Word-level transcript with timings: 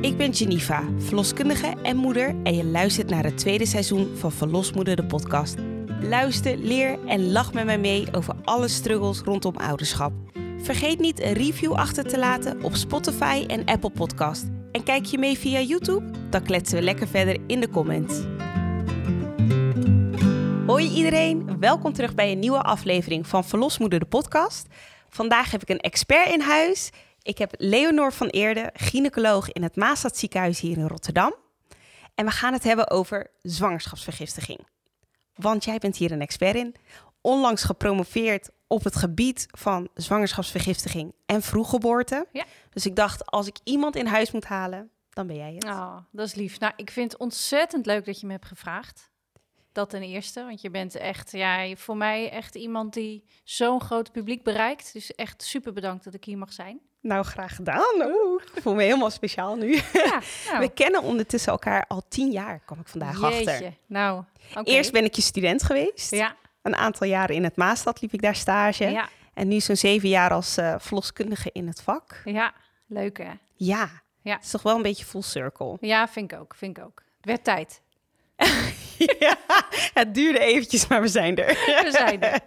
Ik 0.00 0.16
ben 0.16 0.34
Geneva, 0.34 0.84
verloskundige 0.98 1.74
en 1.82 1.96
moeder 1.96 2.34
en 2.42 2.54
je 2.56 2.64
luistert 2.64 3.10
naar 3.10 3.24
het 3.24 3.38
tweede 3.38 3.66
seizoen 3.66 4.16
van 4.16 4.32
Verlosmoeder 4.32 4.96
de 4.96 5.06
podcast. 5.06 5.56
Luister, 6.00 6.56
leer 6.56 6.98
en 7.06 7.32
lach 7.32 7.52
met 7.52 7.64
mij 7.64 7.78
mee 7.78 8.06
over 8.12 8.34
alle 8.44 8.68
struggles 8.68 9.20
rondom 9.20 9.56
ouderschap. 9.56 10.12
Vergeet 10.58 11.00
niet 11.00 11.20
een 11.20 11.32
review 11.32 11.72
achter 11.72 12.04
te 12.04 12.18
laten 12.18 12.62
op 12.62 12.74
Spotify 12.74 13.44
en 13.46 13.64
Apple 13.64 13.90
Podcast. 13.90 14.46
En 14.70 14.82
kijk 14.82 15.04
je 15.04 15.18
mee 15.18 15.38
via 15.38 15.60
YouTube? 15.60 16.10
Dan 16.30 16.42
kletsen 16.42 16.78
we 16.78 16.84
lekker 16.84 17.08
verder 17.08 17.36
in 17.46 17.60
de 17.60 17.68
comments. 17.68 18.20
Hoi 20.82 20.94
iedereen, 20.94 21.58
welkom 21.60 21.92
terug 21.92 22.14
bij 22.14 22.32
een 22.32 22.38
nieuwe 22.38 22.62
aflevering 22.62 23.26
van 23.26 23.44
Verlosmoeder 23.44 23.98
de 23.98 24.06
podcast. 24.06 24.66
Vandaag 25.08 25.50
heb 25.50 25.62
ik 25.62 25.68
een 25.68 25.80
expert 25.80 26.28
in 26.28 26.40
huis. 26.40 26.90
Ik 27.22 27.38
heb 27.38 27.54
Leonor 27.58 28.12
van 28.12 28.26
Eerde, 28.26 28.70
gynaecoloog 28.74 29.52
in 29.52 29.62
het 29.62 29.76
Maastad 29.76 30.16
ziekenhuis 30.16 30.60
hier 30.60 30.78
in 30.78 30.86
Rotterdam. 30.86 31.34
En 32.14 32.24
we 32.24 32.30
gaan 32.30 32.52
het 32.52 32.64
hebben 32.64 32.90
over 32.90 33.30
zwangerschapsvergiftiging. 33.42 34.66
Want 35.34 35.64
jij 35.64 35.78
bent 35.78 35.96
hier 35.96 36.12
een 36.12 36.20
expert 36.20 36.56
in. 36.56 36.74
Onlangs 37.20 37.64
gepromoveerd 37.64 38.50
op 38.66 38.84
het 38.84 38.96
gebied 38.96 39.46
van 39.50 39.88
zwangerschapsvergiftiging 39.94 41.14
en 41.26 41.42
vroeggeboorte. 41.42 42.26
Ja. 42.32 42.44
Dus 42.70 42.86
ik 42.86 42.96
dacht, 42.96 43.26
als 43.26 43.46
ik 43.46 43.56
iemand 43.64 43.96
in 43.96 44.06
huis 44.06 44.30
moet 44.30 44.44
halen, 44.44 44.90
dan 45.10 45.26
ben 45.26 45.36
jij 45.36 45.54
het. 45.54 45.64
Oh, 45.64 45.96
dat 46.10 46.26
is 46.26 46.34
lief. 46.34 46.58
Nou, 46.58 46.72
ik 46.76 46.90
vind 46.90 47.12
het 47.12 47.20
ontzettend 47.20 47.86
leuk 47.86 48.04
dat 48.04 48.20
je 48.20 48.26
me 48.26 48.32
hebt 48.32 48.46
gevraagd. 48.46 49.10
Dat 49.72 49.90
ten 49.90 50.02
eerste, 50.02 50.44
want 50.44 50.60
je 50.60 50.70
bent 50.70 50.94
echt, 50.94 51.32
ja, 51.32 51.74
voor 51.76 51.96
mij 51.96 52.30
echt 52.30 52.54
iemand 52.54 52.92
die 52.92 53.24
zo'n 53.44 53.80
groot 53.80 54.12
publiek 54.12 54.42
bereikt. 54.42 54.92
Dus 54.92 55.14
echt 55.14 55.42
super 55.42 55.72
bedankt 55.72 56.04
dat 56.04 56.14
ik 56.14 56.24
hier 56.24 56.38
mag 56.38 56.52
zijn. 56.52 56.80
Nou, 57.00 57.24
graag 57.24 57.54
gedaan. 57.54 57.94
Oeh, 58.02 58.42
ik 58.54 58.62
voel 58.62 58.74
me 58.74 58.82
helemaal 58.82 59.10
speciaal 59.10 59.56
nu. 59.56 59.74
Ja, 59.92 60.20
nou, 60.48 60.58
We 60.58 60.68
kennen 60.74 61.02
ondertussen 61.02 61.52
elkaar 61.52 61.84
al 61.88 62.02
tien 62.08 62.30
jaar, 62.30 62.60
kwam 62.64 62.80
ik 62.80 62.88
vandaag 62.88 63.22
achter. 63.22 63.42
jeetje. 63.42 63.72
Nou, 63.86 64.24
oké. 64.56 64.70
Eerst 64.70 64.92
ben 64.92 65.04
ik 65.04 65.14
je 65.14 65.22
student 65.22 65.62
geweest. 65.62 66.10
Ja, 66.10 66.36
Een 66.62 66.76
aantal 66.76 67.06
jaren 67.06 67.34
in 67.34 67.44
het 67.44 67.56
Maastad 67.56 68.00
liep 68.00 68.12
ik 68.12 68.22
daar 68.22 68.36
stage. 68.36 68.84
ja, 68.90 69.08
En 69.34 69.48
nu 69.48 69.60
zo'n 69.60 69.76
zeven 69.76 70.08
jaar 70.08 70.30
als 70.30 70.56
eh, 70.56 70.74
verloskundige 70.78 71.50
in 71.52 71.66
het 71.66 71.82
vak. 71.82 72.20
ja, 72.24 72.54
leuk 72.86 73.18
hè? 73.18 73.30
Ja, 73.56 73.90
Ja. 74.22 74.34
het 74.34 74.44
is 74.44 74.50
toch 74.50 74.62
wel 74.62 74.76
een 74.76 74.82
beetje 74.82 75.04
full 75.04 75.22
circle. 75.22 75.76
Ja, 75.80 76.08
vind 76.08 76.32
ik 76.32 76.38
ook, 76.38 76.54
vind 76.54 76.78
ik 76.78 76.84
ook. 76.84 77.02
Het 77.16 77.26
werd 77.26 77.44
tijd. 77.44 77.80
ja, 79.26 79.36
het 79.94 80.14
duurde 80.14 80.38
eventjes, 80.38 80.86
maar 80.86 81.00
we 81.00 81.08
zijn 81.08 81.36
er. 81.36 81.46
We 81.84 81.90
zijn 81.90 82.22
er. 82.22 82.40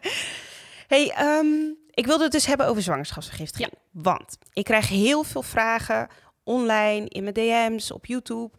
hey, 0.93 1.09
ehm, 1.11 1.47
ik 1.91 2.05
wilde 2.05 2.23
het 2.23 2.31
dus 2.31 2.45
hebben 2.45 2.67
over 2.67 2.81
zwangerschapsvergiftiging. 2.81 3.71
Want 3.91 4.37
ik 4.53 4.63
krijg 4.63 4.89
heel 4.89 5.23
veel 5.23 5.41
vragen 5.41 6.07
online, 6.43 7.05
in 7.09 7.23
mijn 7.23 7.33
DM's, 7.35 7.91
op 7.91 8.05
YouTube. 8.05 8.49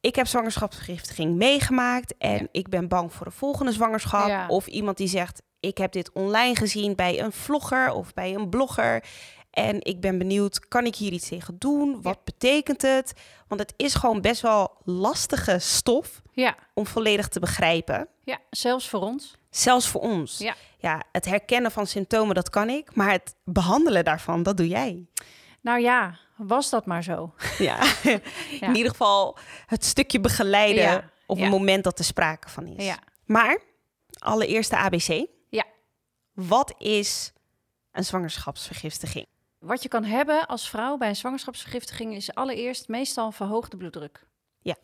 Ik 0.00 0.14
heb 0.14 0.26
zwangerschapsvergiftiging 0.26 1.36
meegemaakt 1.36 2.14
en 2.18 2.38
Ja. 2.38 2.46
ik 2.52 2.68
ben 2.68 2.88
bang 2.88 3.12
voor 3.12 3.26
de 3.26 3.32
volgende 3.32 3.72
zwangerschap. 3.72 4.28
Ja. 4.28 4.46
Of 4.48 4.66
iemand 4.66 4.96
die 4.96 5.08
zegt, 5.08 5.42
ik 5.60 5.78
heb 5.78 5.92
dit 5.92 6.12
online 6.12 6.56
gezien 6.56 6.94
bij 6.94 7.20
een 7.20 7.32
vlogger 7.32 7.92
of 7.92 8.14
bij 8.14 8.34
een 8.34 8.48
blogger. 8.48 9.04
En 9.50 9.84
ik 9.84 10.00
ben 10.00 10.18
benieuwd, 10.18 10.68
kan 10.68 10.84
ik 10.84 10.94
hier 10.96 11.12
iets 11.12 11.28
tegen 11.28 11.58
doen? 11.58 12.02
Wat 12.02 12.24
betekent 12.24 12.82
het? 12.82 13.12
Want 13.48 13.60
het 13.60 13.74
is 13.76 13.94
gewoon 13.94 14.20
best 14.20 14.40
wel 14.40 14.76
lastige 14.84 15.58
stof 15.58 16.22
Ja, 16.32 16.56
om 16.74 16.86
volledig 16.86 17.28
te 17.28 17.40
begrijpen. 17.40 18.08
ja, 18.24 18.38
zelfs 18.50 18.88
voor 18.88 19.00
ons. 19.00 19.34
Zelfs 19.50 19.88
voor 19.88 20.00
ons. 20.00 20.38
Ja. 20.38 20.54
ja, 20.78 21.02
het 21.12 21.24
herkennen 21.24 21.70
van 21.70 21.86
symptomen, 21.86 22.34
dat 22.34 22.50
kan 22.50 22.68
ik. 22.68 22.94
Maar 22.94 23.10
het 23.10 23.34
behandelen 23.44 24.04
daarvan, 24.04 24.42
dat 24.42 24.56
doe 24.56 24.68
jij. 24.68 25.06
Nou 25.60 25.80
ja, 25.80 26.18
was 26.36 26.70
dat 26.70 26.86
maar 26.86 27.02
zo. 27.02 27.34
Ja. 27.58 27.82
In 28.60 28.74
ieder 28.76 28.90
geval 28.90 29.38
het 29.66 29.84
stukje 29.84 30.20
begeleiden 30.20 30.82
Ja, 30.82 31.10
op 31.26 31.38
het 31.38 31.50
moment 31.50 31.84
dat 31.84 31.98
er 31.98 32.04
sprake 32.04 32.48
van 32.48 32.66
is. 32.66 32.84
Ja. 32.84 32.98
Maar, 33.24 33.58
allereerst 34.18 34.70
de 34.70 34.76
ABC. 34.76 35.26
Ja. 35.48 35.64
Wat 36.32 36.74
is 36.78 37.32
een 37.92 38.04
zwangerschapsvergiftiging? 38.04 39.26
Wat 39.60 39.82
je 39.82 39.88
kan 39.88 40.04
hebben 40.04 40.46
als 40.46 40.68
vrouw 40.70 40.96
bij 40.96 41.08
een 41.08 41.16
zwangerschapsvergiftiging 41.16 42.14
is 42.14 42.34
allereerst 42.34 42.88
meestal 42.88 43.26
een 43.26 43.32
verhoogde 43.32 43.76
bloeddruk. 43.76 44.26
Ja. 44.60 44.76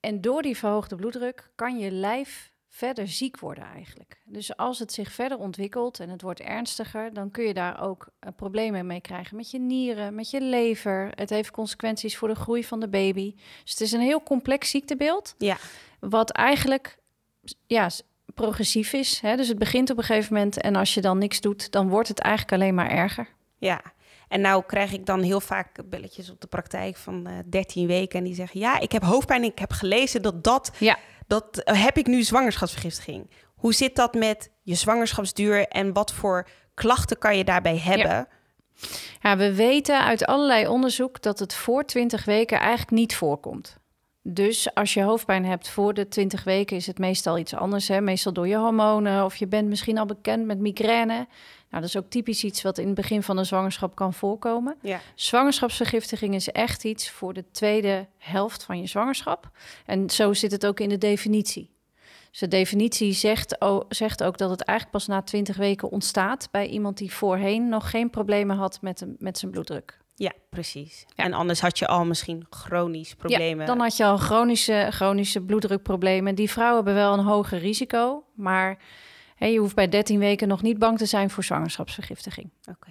En 0.00 0.20
door 0.20 0.42
die 0.42 0.56
verhoogde 0.56 0.96
bloeddruk 0.96 1.50
kan 1.54 1.78
je 1.78 1.90
lijf 1.90 2.52
verder 2.68 3.08
ziek 3.08 3.38
worden 3.38 3.64
eigenlijk. 3.64 4.20
Dus 4.24 4.56
als 4.56 4.78
het 4.78 4.92
zich 4.92 5.12
verder 5.12 5.38
ontwikkelt 5.38 6.00
en 6.00 6.08
het 6.08 6.22
wordt 6.22 6.40
ernstiger, 6.40 7.12
dan 7.12 7.30
kun 7.30 7.44
je 7.44 7.54
daar 7.54 7.80
ook 7.82 8.08
eh, 8.18 8.30
problemen 8.36 8.86
mee 8.86 9.00
krijgen 9.00 9.36
met 9.36 9.50
je 9.50 9.58
nieren, 9.58 10.14
met 10.14 10.30
je 10.30 10.40
lever. 10.40 11.10
Het 11.14 11.30
heeft 11.30 11.50
consequenties 11.50 12.16
voor 12.16 12.28
de 12.28 12.34
groei 12.34 12.64
van 12.64 12.80
de 12.80 12.88
baby. 12.88 13.34
Dus 13.62 13.70
het 13.70 13.80
is 13.80 13.92
een 13.92 14.00
heel 14.00 14.22
complex 14.22 14.70
ziektebeeld, 14.70 15.34
Ja, 15.38 15.56
wat 16.00 16.30
eigenlijk 16.30 16.98
ja, 17.66 17.90
progressief 18.34 18.92
is. 18.92 19.20
Hè? 19.20 19.36
Dus 19.36 19.48
het 19.48 19.58
begint 19.58 19.90
op 19.90 19.98
een 19.98 20.04
gegeven 20.04 20.34
moment 20.34 20.60
en 20.60 20.76
als 20.76 20.94
je 20.94 21.00
dan 21.00 21.18
niks 21.18 21.40
doet, 21.40 21.70
dan 21.70 21.88
wordt 21.88 22.08
het 22.08 22.18
eigenlijk 22.18 22.52
alleen 22.52 22.74
maar 22.74 22.90
erger. 22.90 23.28
ja. 23.58 23.94
En 24.28 24.40
nou 24.40 24.62
krijg 24.66 24.92
ik 24.92 25.06
dan 25.06 25.22
heel 25.22 25.40
vaak 25.40 25.90
belletjes 25.90 26.30
op 26.30 26.40
de 26.40 26.46
praktijk 26.46 26.96
van 26.96 27.26
eh 27.26 27.32
13 27.46 27.86
weken. 27.86 28.18
En 28.18 28.24
die 28.24 28.34
zeggen, 28.34 28.60
ja, 28.60 28.78
ik 28.78 28.92
heb 28.92 29.02
hoofdpijn 29.02 29.44
ik 29.44 29.58
heb 29.58 29.72
gelezen 29.72 30.22
dat 30.22 30.44
dat 30.44 30.70
Ja. 30.78 30.98
dat 31.26 31.58
eh, 31.58 31.84
heb 31.84 31.96
ik 31.96 32.06
nu 32.06 32.22
zwangerschapsvergiftiging. 32.22 33.30
Hoe 33.54 33.74
zit 33.74 33.96
dat 33.96 34.14
met 34.14 34.50
je 34.62 34.74
zwangerschapsduur 34.74 35.68
en 35.68 35.92
wat 35.92 36.12
voor 36.12 36.48
klachten 36.74 37.18
kan 37.18 37.36
je 37.36 37.44
daarbij 37.44 37.78
hebben? 37.78 38.28
Ja, 39.20 39.36
we 39.36 39.54
weten 39.54 40.04
uit 40.04 40.26
allerlei 40.26 40.66
onderzoek 40.66 41.22
dat 41.22 41.38
het 41.38 41.54
voor 41.54 41.84
20 41.84 42.24
weken 42.24 42.58
eigenlijk 42.58 42.90
niet 42.90 43.16
voorkomt. 43.16 43.76
Dus 44.28 44.74
als 44.74 44.94
je 44.94 45.02
hoofdpijn 45.02 45.44
hebt 45.44 45.68
voor 45.68 45.94
de 45.94 46.08
20 46.08 46.44
weken 46.44 46.76
is 46.76 46.86
het 46.86 46.98
meestal 46.98 47.38
iets 47.38 47.54
anders. 47.54 47.88
Hè? 47.88 48.00
Meestal 48.00 48.32
door 48.32 48.48
je 48.48 48.56
hormonen 48.56 49.24
of 49.24 49.36
je 49.36 49.46
bent 49.46 49.68
misschien 49.68 49.98
al 49.98 50.06
bekend 50.06 50.46
met 50.46 50.58
migraine. 50.58 51.14
Nou, 51.70 51.82
dat 51.82 51.84
is 51.84 51.96
ook 51.96 52.10
typisch 52.10 52.44
iets 52.44 52.62
wat 52.62 52.78
in 52.78 52.86
het 52.86 52.94
begin 52.94 53.22
van 53.22 53.38
een 53.38 53.46
zwangerschap 53.46 53.94
kan 53.94 54.14
voorkomen. 54.14 54.76
Ja. 54.82 55.00
Zwangerschapsvergiftiging 55.14 56.34
is 56.34 56.48
echt 56.48 56.84
iets 56.84 57.10
voor 57.10 57.32
de 57.32 57.44
tweede 57.50 58.06
helft 58.18 58.62
van 58.62 58.80
je 58.80 58.86
zwangerschap. 58.86 59.50
En 59.84 60.10
zo 60.10 60.32
zit 60.32 60.50
het 60.50 60.66
ook 60.66 60.80
in 60.80 60.88
de 60.88 60.98
definitie. 60.98 61.74
Dus 62.30 62.40
de 62.40 62.48
definitie 62.48 63.12
zegt, 63.12 63.56
zegt 63.88 64.22
ook 64.22 64.38
dat 64.38 64.50
het 64.50 64.62
eigenlijk 64.62 64.98
pas 64.98 65.06
na 65.06 65.22
20 65.22 65.56
weken 65.56 65.90
ontstaat 65.90 66.48
bij 66.50 66.66
iemand 66.66 66.96
die 66.98 67.12
voorheen 67.12 67.68
nog 67.68 67.90
geen 67.90 68.10
problemen 68.10 68.56
had 68.56 68.78
met, 68.80 69.06
met 69.18 69.38
zijn 69.38 69.50
bloeddruk. 69.50 69.98
Ja, 70.18 70.32
precies. 70.50 71.04
Ja. 71.14 71.24
En 71.24 71.32
anders 71.32 71.60
had 71.60 71.78
je 71.78 71.86
al 71.86 72.04
misschien 72.04 72.46
chronisch 72.50 73.14
problemen. 73.14 73.58
Ja, 73.60 73.66
dan 73.66 73.80
had 73.80 73.96
je 73.96 74.04
al 74.04 74.16
chronische, 74.16 74.86
chronische 74.90 75.40
bloeddrukproblemen. 75.40 76.34
Die 76.34 76.50
vrouwen 76.50 76.76
hebben 76.76 76.94
wel 76.94 77.12
een 77.12 77.24
hoger 77.24 77.58
risico, 77.58 78.24
maar 78.34 78.78
hè, 79.36 79.46
je 79.46 79.58
hoeft 79.58 79.74
bij 79.74 79.88
13 79.88 80.18
weken 80.18 80.48
nog 80.48 80.62
niet 80.62 80.78
bang 80.78 80.98
te 80.98 81.06
zijn 81.06 81.30
voor 81.30 81.44
zwangerschapsvergiftiging. 81.44 82.50
Oké. 82.70 82.90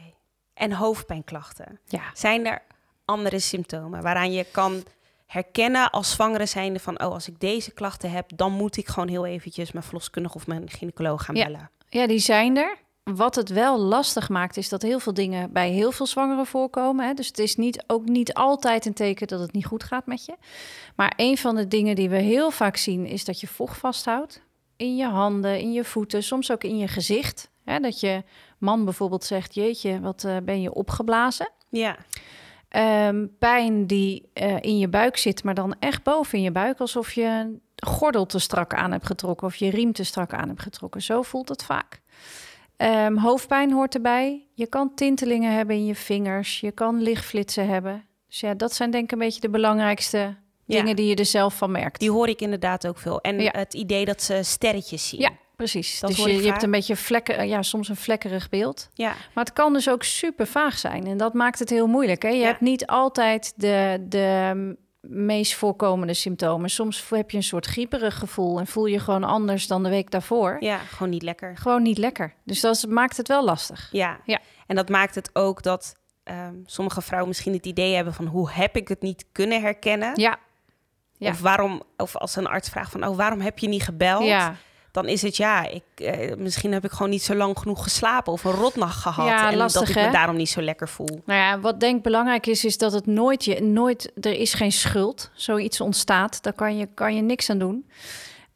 En 0.54 0.72
hoofdpijnklachten. 0.72 1.80
Ja, 1.86 2.02
Zijn 2.14 2.46
er 2.46 2.62
andere 3.06 3.40
symptomen 3.40 4.02
waaraan 4.02 4.32
je 4.32 4.46
kan 4.52 4.84
herkennen 5.26 5.90
als 5.92 6.12
zwangere 6.12 6.46
zijnde 6.46 6.80
van... 6.80 7.04
oh, 7.04 7.12
als 7.12 7.28
ik 7.28 7.40
deze 7.40 7.72
klachten 7.72 8.12
heb, 8.12 8.32
dan 8.36 8.52
moet 8.52 8.78
ik 8.78 8.88
gewoon 8.88 9.10
heel 9.10 9.26
eventjes 9.26 9.72
mijn 9.72 9.86
verloskundige 9.86 10.36
of 10.36 10.48
mijn 10.48 10.70
gynaecoloog 10.70 11.26
gaan 11.26 11.36
Ja. 11.36 11.46
bellen. 11.46 11.70
Ja, 11.90 12.08
die 12.08 12.20
zijn 12.20 12.58
er. 12.58 12.78
Wat 13.14 13.36
het 13.36 13.50
wel 13.50 13.80
lastig 13.80 14.30
maakt, 14.30 14.58
is 14.58 14.70
dat 14.70 14.82
heel 14.82 15.00
veel 15.00 15.14
dingen 15.14 15.52
bij 15.52 15.70
heel 15.70 15.92
veel 15.92 16.06
zwangeren 16.06 16.46
voorkomen. 16.46 17.08
Hè? 17.08 17.14
Dus 17.14 17.28
het 17.28 17.40
is 17.40 17.56
niet, 17.56 17.84
ook 17.88 18.06
niet 18.06 18.34
altijd 18.34 18.86
een 18.86 18.94
teken 18.94 19.28
dat 19.28 19.40
het 19.40 19.52
niet 19.52 19.66
goed 19.66 19.84
gaat 19.84 20.06
met 20.06 20.26
je. 20.26 20.36
Maar 20.96 21.14
een 21.16 21.38
van 21.38 21.56
de 21.56 21.68
dingen 21.68 21.96
die 21.96 22.10
we 22.10 22.18
heel 22.18 22.52
vaak 22.52 22.78
zien, 22.78 23.06
is 23.06 23.26
dat 23.26 23.40
je 23.40 23.48
vocht 23.48 23.78
vasthoudt. 23.78 24.42
In 24.76 24.96
je 24.96 25.08
handen, 25.08 25.60
in 25.60 25.74
je 25.74 25.84
voeten, 25.84 26.24
soms 26.24 26.52
ook 26.52 26.64
in 26.64 26.78
je 26.78 26.88
gezicht. 26.88 27.50
Hè? 27.64 27.80
Dat 27.80 28.00
je 28.00 28.24
man 28.58 28.86
bijvoorbeeld 28.86 29.24
zegt, 29.24 29.54
jeetje, 29.54 30.00
wat 30.00 30.24
eh, 30.24 30.38
ben 30.44 30.62
je 30.62 30.74
opgeblazen. 30.74 31.52
Ja, 31.70 31.98
Ehm, 32.76 33.26
pijn 33.40 33.88
die 33.88 34.30
eh, 34.34 34.62
in 34.62 34.78
je 34.78 34.88
buik 34.88 35.18
zit, 35.18 35.44
maar 35.44 35.54
dan 35.54 35.76
echt 35.80 36.04
boven 36.04 36.38
in 36.38 36.44
je 36.44 36.52
buik. 36.52 36.80
Alsof 36.80 37.12
je 37.12 37.24
een 37.24 37.62
gordel 37.76 38.26
te 38.26 38.40
strak 38.40 38.74
aan 38.74 38.92
hebt 38.92 39.06
getrokken 39.06 39.48
of 39.48 39.56
je 39.56 39.70
riem 39.70 39.94
te 39.94 40.04
strak 40.04 40.34
aan 40.34 40.48
hebt 40.48 40.62
getrokken. 40.62 41.02
Zo 41.02 41.22
voelt 41.22 41.50
het 41.50 41.64
vaak. 41.64 42.02
Ehm, 42.78 43.18
hoofdpijn 43.18 43.72
hoort 43.72 43.96
erbij. 43.96 44.48
Je 44.54 44.68
kan 44.68 44.92
tintelingen 44.96 45.54
hebben 45.54 45.76
in 45.76 45.86
je 45.86 45.96
vingers. 45.96 46.60
Je 46.60 46.72
kan 46.72 47.02
lichtflitsen 47.02 47.68
hebben. 47.68 48.06
Dus 48.28 48.40
ja, 48.40 48.54
dat 48.54 48.74
zijn 48.74 48.92
denk 48.92 49.04
ik 49.04 49.12
een 49.12 49.18
beetje 49.20 49.42
de 49.42 49.50
belangrijkste 49.50 50.18
Ja. 50.18 50.36
dingen 50.80 50.96
die 50.96 51.06
je 51.08 51.16
er 51.16 51.26
zelf 51.26 51.58
van 51.58 51.72
merkt. 51.72 52.00
die 52.00 52.12
hoor 52.12 52.28
ik 52.28 52.42
inderdaad 52.42 52.88
ook 52.88 52.98
veel. 52.98 53.22
En 53.22 53.40
Ja. 53.40 53.52
het 53.56 53.74
idee 53.74 54.06
dat 54.06 54.22
ze 54.22 54.40
sterretjes 54.44 55.08
zien. 55.10 55.20
Ja, 55.20 55.30
precies. 55.56 56.00
Dat 56.00 56.10
dus 56.10 56.20
hoor 56.20 56.30
je, 56.30 56.42
hebt 56.50 56.64
een 56.64 56.72
beetje 56.72 56.96
vlekken, 56.96 57.38
eh, 57.38 57.48
ja, 57.48 57.62
soms 57.62 57.90
een 57.90 57.96
vlekkerig 57.96 58.50
beeld. 58.50 58.90
ja. 58.94 59.14
Maar 59.34 59.44
het 59.44 59.54
kan 59.54 59.74
dus 59.74 59.90
ook 59.90 60.04
super 60.04 60.48
vaag 60.48 60.78
zijn. 60.78 61.06
En 61.08 61.18
dat 61.18 61.34
maakt 61.34 61.60
het 61.60 61.70
heel 61.70 61.88
moeilijk. 61.88 62.22
Hè? 62.22 62.30
Je 62.30 62.38
Ja. 62.38 62.46
hebt 62.46 62.62
niet 62.62 62.86
altijd 62.88 63.54
de, 63.56 64.06
de 64.10 64.76
meest 65.10 65.54
voorkomende 65.56 66.14
symptomen. 66.14 66.70
Soms 66.70 67.10
heb 67.10 67.32
je 67.32 67.38
een 67.38 67.44
soort 67.44 67.66
grieperig 67.66 68.18
gevoel 68.18 68.60
en 68.60 68.68
voel 68.68 68.86
je 68.86 69.00
gewoon 69.00 69.24
anders 69.24 69.68
dan 69.68 69.84
de 69.84 69.90
week 69.90 70.12
daarvoor. 70.12 70.58
Ja, 70.60 70.78
gewoon 70.78 71.10
niet 71.10 71.22
lekker. 71.22 71.58
Gewoon 71.58 71.82
niet 71.82 71.98
lekker. 71.98 72.34
Dus 72.44 72.60
dat 72.62 72.86
maakt 72.90 73.18
het 73.18 73.28
wel 73.28 73.44
lastig. 73.46 73.90
Ja, 73.92 74.20
Ja. 74.26 74.40
en 74.68 74.76
dat 74.76 74.90
maakt 74.90 75.16
het 75.16 75.30
ook 75.34 75.64
dat 75.64 75.96
ehm, 76.24 76.54
sommige 76.66 77.02
vrouwen 77.02 77.28
misschien 77.30 77.54
het 77.54 77.66
idee 77.66 77.96
hebben 77.96 78.14
van 78.14 78.26
hoe 78.26 78.52
heb 78.52 78.76
ik 78.76 78.88
het 78.88 79.02
niet 79.02 79.26
kunnen 79.32 79.62
herkennen? 79.62 80.12
Ja, 80.20 80.38
ja. 81.18 81.30
Of 81.30 81.42
waarom, 81.42 81.84
of 81.98 82.16
als 82.16 82.36
een 82.36 82.48
arts 82.48 82.70
vraagt 82.70 82.92
van 82.92 83.08
oh, 83.08 83.16
waarom 83.18 83.42
heb 83.42 83.60
je 83.60 83.68
niet 83.68 83.84
gebeld? 83.84 84.24
ja. 84.24 84.56
Dan 84.96 85.08
is 85.08 85.22
het 85.22 85.38
ja, 85.38 85.70
ik, 85.70 85.84
eh, 85.96 86.36
misschien 86.38 86.72
heb 86.72 86.84
ik 86.84 86.92
gewoon 86.92 87.10
niet 87.10 87.24
zo 87.24 87.36
lang 87.36 87.58
genoeg 87.58 87.84
geslapen 87.84 88.34
of 88.34 88.44
een 88.44 88.52
rotnacht 88.52 89.02
gehad. 89.02 89.28
Ja, 89.28 89.52
en 89.52 89.58
lastig, 89.58 89.82
dat 89.82 89.90
ik 89.90 89.96
me 89.96 90.02
hè? 90.02 90.12
daarom 90.12 90.36
niet 90.36 90.50
zo 90.50 90.62
lekker 90.62 90.90
voel. 90.90 91.22
Nou 91.26 91.40
ja, 91.40 91.60
wat 91.60 91.80
denk 91.80 91.98
ik 91.98 92.04
belangrijk 92.04 92.46
is, 92.46 92.66
is 92.66 92.78
dat 92.78 92.94
het 92.94 93.06
nooit 93.06 93.46
je 93.46 93.62
nooit 93.62 94.12
er 94.22 94.34
is 94.34 94.54
geen 94.54 94.72
schuld. 94.72 95.32
Zoiets 95.34 95.82
ontstaat, 95.82 96.44
daar 96.44 96.54
kan 96.54 96.78
je, 96.78 96.88
kan 96.94 97.16
je 97.16 97.22
niks 97.22 97.50
aan 97.50 97.58
doen. 97.58 97.90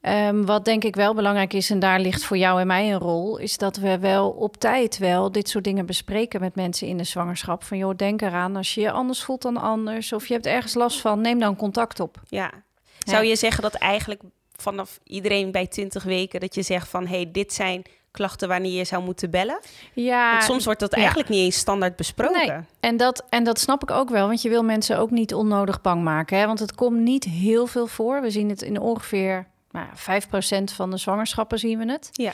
Ehm, 0.01 0.45
wat 0.45 0.65
denk 0.65 0.83
ik 0.83 0.95
wel 0.95 1.13
belangrijk 1.13 1.53
is, 1.53 1.69
en 1.69 1.79
daar 1.79 1.99
ligt 1.99 2.23
voor 2.23 2.37
jou 2.37 2.61
en 2.61 2.67
mij 2.67 2.91
een 2.91 2.99
rol, 2.99 3.37
is 3.37 3.57
dat 3.57 3.77
we 3.77 3.99
wel 3.99 4.29
op 4.29 4.57
tijd 4.57 4.97
wel 4.97 5.31
dit 5.31 5.49
soort 5.49 5.63
dingen 5.63 5.85
bespreken 5.85 6.39
met 6.39 6.55
mensen 6.55 6.87
in 6.87 6.97
de 6.97 7.03
zwangerschap. 7.03 7.63
Van 7.63 7.77
joh, 7.77 7.95
denk 7.95 8.21
eraan 8.21 8.55
als 8.55 8.73
je 8.73 8.81
je 8.81 8.91
anders 8.91 9.23
voelt 9.23 9.41
dan 9.41 9.57
anders, 9.57 10.13
of 10.13 10.27
je 10.27 10.33
hebt 10.33 10.45
ergens 10.45 10.73
last 10.73 11.01
van, 11.01 11.21
neem 11.21 11.39
dan 11.39 11.55
contact 11.55 11.99
op. 11.99 12.21
Ja. 12.27 12.51
Zou 13.05 13.25
je 13.25 13.35
zeggen 13.35 13.61
dat 13.61 13.73
eigenlijk 13.73 14.21
vanaf 14.61 14.99
iedereen 15.03 15.51
bij 15.51 15.67
20 15.67 16.03
weken 16.03 16.39
dat 16.39 16.55
je 16.55 16.61
zegt 16.61 16.87
van 16.87 17.07
hé, 17.07 17.15
hey, 17.15 17.31
dit 17.31 17.53
zijn 17.53 17.83
klachten 18.11 18.47
wanneer 18.47 18.77
je 18.77 18.83
zou 18.83 19.03
moeten 19.03 19.29
bellen? 19.29 19.59
Ja, 19.93 20.31
Want 20.31 20.43
soms 20.43 20.65
wordt 20.65 20.79
dat 20.79 20.91
ja. 20.91 20.97
eigenlijk 20.97 21.29
niet 21.29 21.39
eens 21.39 21.57
standaard 21.57 21.95
besproken. 21.95 22.47
Nee, 22.47 22.59
en 22.79 22.97
dat, 22.97 23.25
en 23.29 23.43
dat 23.43 23.59
snap 23.59 23.81
ik 23.83 23.91
ook 23.91 24.09
wel, 24.09 24.27
want 24.27 24.41
je 24.41 24.49
wil 24.49 24.63
mensen 24.63 24.97
ook 24.97 25.11
niet 25.11 25.33
onnodig 25.33 25.81
bang 25.81 26.03
maken. 26.03 26.37
Hè? 26.37 26.45
Want 26.45 26.59
het 26.59 26.75
komt 26.75 26.99
niet 26.99 27.23
heel 27.23 27.67
veel 27.67 27.87
voor. 27.87 28.21
We 28.21 28.29
zien 28.29 28.49
het 28.49 28.61
in 28.61 28.79
ongeveer 28.79 29.47
nou, 29.71 29.87
ja, 30.05 30.21
5% 30.61 30.63
van 30.63 30.91
de 30.91 30.97
zwangerschappen 30.97 31.59
zien 31.59 31.79
we 31.79 31.91
het. 31.91 32.09
Ja. 32.11 32.31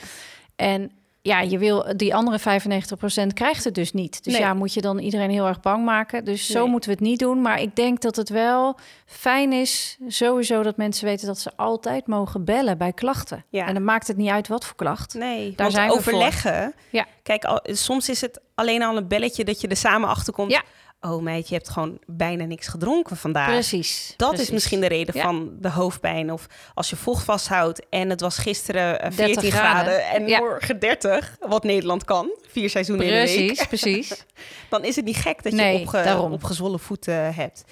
En 0.56 0.92
ja, 1.26 1.42
je 1.42 1.58
wil 1.58 1.86
die 1.96 2.16
andere 2.16 2.40
95% 2.40 3.28
krijgt 3.34 3.64
het 3.64 3.76
dus 3.76 3.94
niet. 3.94 4.24
Dus 4.24 4.34
Nee. 4.34 4.42
ja, 4.42 4.54
moet 4.54 4.74
je 4.74 4.82
dan 4.82 5.00
iedereen 5.00 5.30
heel 5.30 5.48
erg 5.48 5.60
bang 5.60 5.86
maken. 5.86 6.26
Dus 6.26 6.48
zo 6.48 6.68
moeten 6.68 6.90
we 6.90 6.96
het 6.96 7.06
niet 7.06 7.20
doen. 7.20 7.42
Maar 7.42 7.62
ik 7.62 7.76
denk 7.76 8.02
dat 8.02 8.16
het 8.16 8.30
wel 8.30 8.78
fijn 9.06 9.54
is, 9.54 9.98
sowieso 10.08 10.64
dat 10.64 10.78
mensen 10.78 11.06
weten 11.06 11.28
dat 11.28 11.40
ze 11.40 11.52
altijd 11.56 12.08
mogen 12.08 12.44
bellen 12.46 12.78
bij 12.78 12.94
klachten. 12.94 13.46
Ja. 13.50 13.68
En 13.68 13.74
dan 13.74 13.84
maakt 13.84 14.08
het 14.08 14.18
niet 14.18 14.30
uit 14.30 14.48
wat 14.48 14.66
voor 14.66 14.76
klacht. 14.76 15.14
Nee, 15.14 15.54
Daar 15.56 15.72
zijn 15.72 15.90
we 15.90 15.96
overleggen. 15.96 16.74
Ja. 16.90 17.06
Kijk, 17.24 17.44
al, 17.46 17.60
soms 17.64 18.10
is 18.10 18.22
het 18.22 18.40
alleen 18.56 18.84
al 18.84 18.98
een 18.98 19.08
belletje 19.08 19.44
dat 19.44 19.62
je 19.62 19.68
er 19.68 19.78
samen 19.78 20.10
achter 20.10 20.34
komt. 20.34 20.52
Ja. 20.52 20.64
Oh 21.06 21.22
meid, 21.22 21.48
je 21.50 21.56
hebt 21.56 21.70
gewoon 21.70 22.00
bijna 22.06 22.46
niks 22.46 22.68
gedronken 22.68 23.18
vandaag. 23.18 23.50
Precies. 23.50 24.14
Dat 24.18 24.28
precies. 24.30 24.48
is 24.48 24.54
misschien 24.54 24.80
de 24.80 24.88
reden 24.88 25.16
Ja. 25.18 25.24
van 25.24 25.50
de 25.60 25.70
hoofdpijn. 25.70 26.32
Of 26.32 26.48
als 26.74 26.90
je 26.90 26.96
vocht 26.96 27.24
vasthoudt 27.24 27.82
en 27.90 28.10
het 28.10 28.22
was 28.22 28.38
gisteren 28.38 29.02
eh, 29.02 29.12
14 29.12 29.34
30 29.36 29.54
graden, 29.54 29.94
graden. 29.94 30.06
en 30.10 30.28
Ja. 30.28 30.40
morgen 30.40 30.80
30, 30.80 31.36
wat 31.48 31.64
Nederland 31.64 32.04
kan, 32.06 32.30
vier 32.48 32.70
seizoenen 32.70 33.06
in 33.06 33.14
een 33.14 33.26
week. 33.26 33.46
Precies, 33.46 33.68
precies. 33.68 34.26
Dan 34.70 34.84
is 34.84 34.96
het 34.96 35.06
niet 35.06 35.18
gek 35.18 35.44
dat 35.44 35.54
Nee, 35.54 35.74
je 35.74 35.82
opge, 35.82 36.18
opgezwollen 36.32 36.80
voeten 36.80 37.34
hebt. 37.34 37.64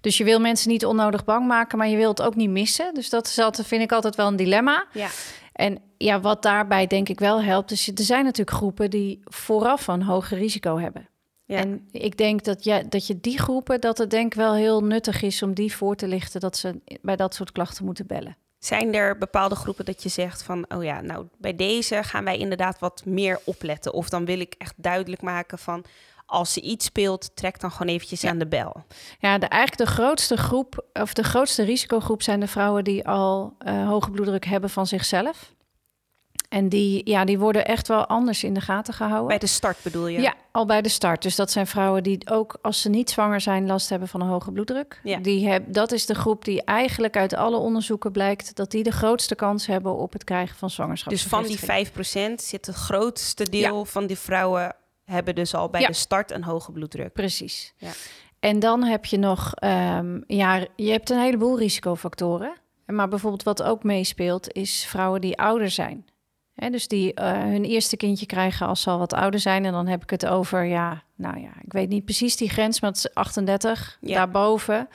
Dus 0.00 0.16
je 0.18 0.24
wil 0.24 0.40
mensen 0.40 0.70
niet 0.70 0.84
onnodig 0.84 1.24
bang 1.24 1.46
maken, 1.46 1.78
maar 1.78 1.88
je 1.88 1.96
wilt 1.96 2.18
het 2.18 2.26
ook 2.26 2.34
niet 2.34 2.50
missen. 2.50 2.94
Dus 2.94 3.10
dat 3.10 3.26
is 3.26 3.38
altijd, 3.38 3.66
vind 3.66 3.82
ik 3.82 3.92
altijd 3.92 4.16
wel 4.16 4.26
een 4.26 4.36
dilemma. 4.36 4.86
Ja. 4.92 5.08
En 5.52 5.78
ja, 5.98 6.20
wat 6.20 6.42
daarbij 6.42 6.86
denk 6.86 7.08
ik 7.08 7.18
wel 7.18 7.42
helpt, 7.42 7.70
is 7.70 7.88
er 7.88 8.04
zijn 8.04 8.24
natuurlijk 8.24 8.56
groepen 8.56 8.90
die 8.90 9.20
vooraf 9.24 9.86
een 9.86 10.02
hoger 10.02 10.38
risico 10.38 10.78
hebben. 10.78 11.08
Ja. 11.52 11.58
En 11.58 11.88
ik 11.90 12.16
denk 12.16 12.44
dat, 12.44 12.64
ja, 12.64 12.82
dat 12.88 13.06
je 13.06 13.20
die 13.20 13.38
groepen, 13.38 13.80
dat 13.80 13.98
het 13.98 14.10
denk 14.10 14.34
wel 14.34 14.54
heel 14.54 14.84
nuttig 14.84 15.22
is 15.22 15.42
om 15.42 15.54
die 15.54 15.74
voor 15.76 15.96
te 15.96 16.08
lichten 16.08 16.40
dat 16.40 16.56
ze 16.56 16.80
bij 17.02 17.16
dat 17.16 17.34
soort 17.34 17.52
klachten 17.52 17.84
moeten 17.84 18.06
bellen. 18.06 18.36
Zijn 18.58 18.94
er 18.94 19.18
bepaalde 19.18 19.54
groepen 19.54 19.84
dat 19.84 20.02
je 20.02 20.08
zegt 20.08 20.42
van, 20.42 20.64
oh 20.68 20.84
ja, 20.84 21.00
nou 21.00 21.26
bij 21.38 21.56
deze 21.56 22.02
gaan 22.02 22.24
wij 22.24 22.38
inderdaad 22.38 22.78
wat 22.78 23.02
meer 23.04 23.40
opletten? 23.44 23.92
Of 23.92 24.08
dan 24.08 24.24
wil 24.24 24.40
ik 24.40 24.54
echt 24.58 24.74
duidelijk 24.76 25.22
maken 25.22 25.58
van, 25.58 25.84
als 26.26 26.56
er 26.56 26.62
iets 26.62 26.84
speelt, 26.84 27.30
trek 27.36 27.60
dan 27.60 27.70
gewoon 27.70 27.92
eventjes 27.92 28.20
Ja. 28.20 28.30
aan 28.30 28.38
de 28.38 28.46
bel. 28.46 28.84
Ja, 29.18 29.38
de, 29.38 29.46
eigenlijk 29.46 29.90
de 29.90 29.94
grootste 29.96 30.36
groep, 30.36 30.84
of 30.92 31.12
de 31.12 31.22
grootste 31.22 31.62
risicogroep 31.62 32.22
zijn 32.22 32.40
de 32.40 32.46
vrouwen 32.46 32.84
die 32.84 33.08
al 33.08 33.54
eh, 33.58 33.88
hoge 33.88 34.10
bloeddruk 34.10 34.44
hebben 34.44 34.70
van 34.70 34.86
zichzelf. 34.86 35.52
En 36.52 36.68
die, 36.68 37.10
ja, 37.10 37.24
die 37.24 37.38
worden 37.38 37.64
echt 37.66 37.88
wel 37.88 38.06
anders 38.06 38.44
in 38.44 38.54
de 38.54 38.60
gaten 38.60 38.94
gehouden. 38.94 39.28
Bij 39.28 39.38
de 39.38 39.46
start 39.46 39.78
bedoel 39.82 40.06
je? 40.06 40.20
Ja, 40.20 40.34
al 40.50 40.66
bij 40.66 40.82
de 40.82 40.88
start. 40.88 41.22
Dus 41.22 41.36
dat 41.36 41.50
zijn 41.50 41.66
vrouwen 41.66 42.02
die 42.02 42.30
ook 42.30 42.58
als 42.62 42.80
ze 42.80 42.88
niet 42.88 43.10
zwanger 43.10 43.40
zijn 43.40 43.66
last 43.66 43.88
hebben 43.88 44.08
van 44.08 44.20
een 44.20 44.28
hoge 44.28 44.52
bloeddruk. 44.52 45.00
Ja. 45.02 45.18
Die 45.18 45.48
heb, 45.48 45.72
dat 45.72 45.92
is 45.92 46.06
de 46.06 46.14
groep 46.14 46.44
die 46.44 46.64
eigenlijk 46.64 47.16
uit 47.16 47.34
alle 47.34 47.56
onderzoeken 47.56 48.12
blijkt 48.12 48.56
dat 48.56 48.70
die 48.70 48.82
de 48.82 48.90
grootste 48.90 49.34
kans 49.34 49.66
hebben 49.66 49.96
op 49.96 50.12
het 50.12 50.24
krijgen 50.24 50.56
van 50.56 50.96
Dus 51.04 51.22
van 51.22 51.42
die 51.42 51.58
5% 51.58 52.34
zit 52.36 52.66
het 52.66 52.74
grootste 52.74 53.50
deel 53.50 53.84
van 53.84 54.06
die 54.06 54.18
vrouwen 54.18 54.76
hebben 55.04 55.34
dus 55.34 55.54
al 55.54 55.68
bij 55.68 55.80
Ja. 55.80 55.86
de 55.86 55.92
start 55.92 56.30
een 56.30 56.44
hoge 56.44 56.72
bloeddruk. 56.72 57.12
Precies. 57.12 57.72
Ja. 57.76 57.90
En 58.40 58.58
dan 58.58 58.84
heb 58.84 59.04
je 59.04 59.18
nog, 59.18 59.54
ehm, 59.54 60.20
ja, 60.26 60.66
je 60.76 60.90
hebt 60.90 61.10
een 61.10 61.20
heleboel 61.20 61.58
risicofactoren. 61.58 62.52
Maar 62.86 63.08
bijvoorbeeld 63.08 63.42
wat 63.42 63.62
ook 63.62 63.82
meespeelt 63.82 64.52
is 64.52 64.84
vrouwen 64.88 65.20
die 65.20 65.38
ouder 65.38 65.70
zijn. 65.70 66.06
Hè, 66.54 66.70
dus 66.70 66.88
die 66.88 67.14
eh, 67.14 67.32
hun 67.32 67.64
eerste 67.64 67.96
kindje 67.96 68.26
krijgen 68.26 68.66
als 68.66 68.82
ze 68.82 68.90
al 68.90 68.98
wat 68.98 69.12
ouder 69.12 69.40
zijn. 69.40 69.64
En 69.64 69.72
dan 69.72 69.86
heb 69.86 70.02
ik 70.02 70.10
het 70.10 70.26
over, 70.26 70.64
ja, 70.64 71.02
nou 71.16 71.40
ja, 71.40 71.50
ik 71.62 71.72
weet 71.72 71.88
niet 71.88 72.04
precies 72.04 72.36
die 72.36 72.48
grens, 72.50 72.80
maar 72.80 72.90
het 72.90 72.98
is 72.98 73.14
38, 73.14 73.98
Ja. 74.00 74.14
daarboven. 74.14 74.88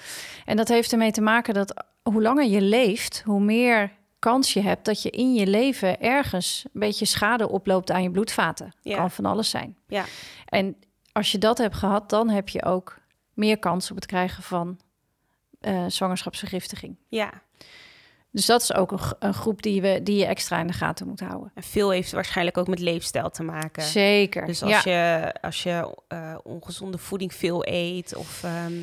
En 0.46 0.58
dat 0.58 0.68
heeft 0.68 0.92
ermee 0.92 1.12
te 1.12 1.22
maken 1.22 1.54
dat 1.54 1.84
hoe 2.04 2.22
langer 2.22 2.46
je 2.46 2.62
leeft, 2.62 3.22
hoe 3.26 3.40
meer 3.42 3.92
kans 4.20 4.54
je 4.54 4.62
hebt 4.62 4.86
dat 4.86 5.02
je 5.02 5.10
in 5.10 5.34
je 5.34 5.48
leven 5.48 6.02
ergens 6.02 6.64
een 6.74 6.80
beetje 6.80 7.06
schade 7.06 7.50
oploopt 7.50 7.92
aan 7.92 8.04
je 8.04 8.12
bloedvaten. 8.12 8.74
Ja. 8.82 8.98
Kan 8.98 9.12
van 9.12 9.26
alles 9.26 9.50
zijn. 9.50 9.78
Ja. 9.88 10.04
En 10.46 10.76
als 11.12 11.32
je 11.32 11.38
dat 11.38 11.58
hebt 11.58 11.76
gehad, 11.76 12.10
dan 12.10 12.30
heb 12.30 12.50
je 12.50 12.64
ook 12.66 13.00
meer 13.34 13.58
kans 13.60 13.90
op 13.90 13.96
het 13.96 14.06
krijgen 14.06 14.44
van 14.44 14.80
eh, 15.60 15.86
zwangerschapsvergiftiging. 15.88 16.96
Ja, 17.08 17.32
Dus 18.32 18.46
dat 18.46 18.62
is 18.62 18.74
ook 18.74 19.16
een, 19.20 19.34
groep 19.34 19.62
die, 19.62 19.82
we, 19.82 20.00
die 20.04 20.18
je 20.18 20.26
extra 20.26 20.60
in 20.60 20.68
de 20.68 20.74
gaten 20.74 21.08
moet 21.08 21.20
houden. 21.20 21.52
en 21.54 21.64
veel 21.64 21.90
heeft 21.90 22.12
waarschijnlijk 22.12 22.58
ook 22.58 22.68
met 22.68 22.80
leefstijl 22.80 23.30
te 23.30 23.44
maken. 23.44 23.84
Zeker. 23.84 24.46
Dus 24.46 24.64
als 24.64 24.84
ja. 24.84 24.92
je, 24.92 25.34
als 25.42 25.64
je 25.64 25.96
eh, 26.08 26.36
ongezonde 26.44 26.98
voeding 26.98 27.34
veel 27.34 27.68
eet 27.68 28.16
of 28.16 28.44
ehm, 28.44 28.74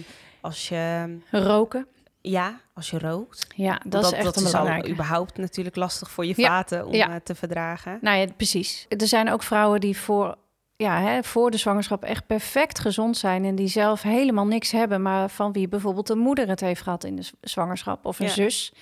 als 0.41 0.69
je, 0.69 1.17
Roken. 1.31 1.87
ja, 2.21 2.61
als 2.75 2.91
je 2.91 2.99
rookt. 2.99 3.47
Ja, 3.57 3.81
dat, 3.87 4.05
is 4.05 4.13
echt 4.13 4.25
dat 4.25 4.37
een 4.37 4.83
is 4.83 4.91
überhaupt 4.91 5.37
natuurlijk 5.37 5.77
lastig 5.77 6.11
voor 6.11 6.27
je 6.27 6.33
Ja, 6.37 6.49
vaten 6.49 6.87
om 6.87 6.95
ja. 6.95 7.09
eh, 7.09 7.17
te 7.25 7.35
verdragen. 7.35 7.99
Nou 8.01 8.19
ja, 8.19 8.27
precies. 8.37 8.87
Er 8.89 9.07
zijn 9.07 9.31
ook 9.31 9.43
vrouwen 9.43 9.81
die 9.81 9.97
voor, 9.97 10.37
ja, 10.77 11.01
hè, 11.01 11.23
voor 11.23 11.51
de 11.51 11.57
zwangerschap 11.57 12.05
echt 12.05 12.27
perfect 12.27 12.79
gezond 12.79 13.17
zijn... 13.17 13.45
en 13.45 13.55
die 13.55 13.69
zelf 13.69 14.03
helemaal 14.03 14.47
niks 14.47 14.71
hebben... 14.71 15.03
maar 15.03 15.29
van 15.29 15.53
wie 15.53 15.69
bijvoorbeeld 15.69 16.09
een 16.09 16.19
moeder 16.19 16.49
het 16.49 16.61
heeft 16.61 16.83
gehad 16.83 17.05
in 17.05 17.17
de 17.17 17.31
zwangerschap... 17.41 18.05
of 18.05 18.19
een 18.19 18.27
Ja. 18.27 18.33
zus. 18.33 18.73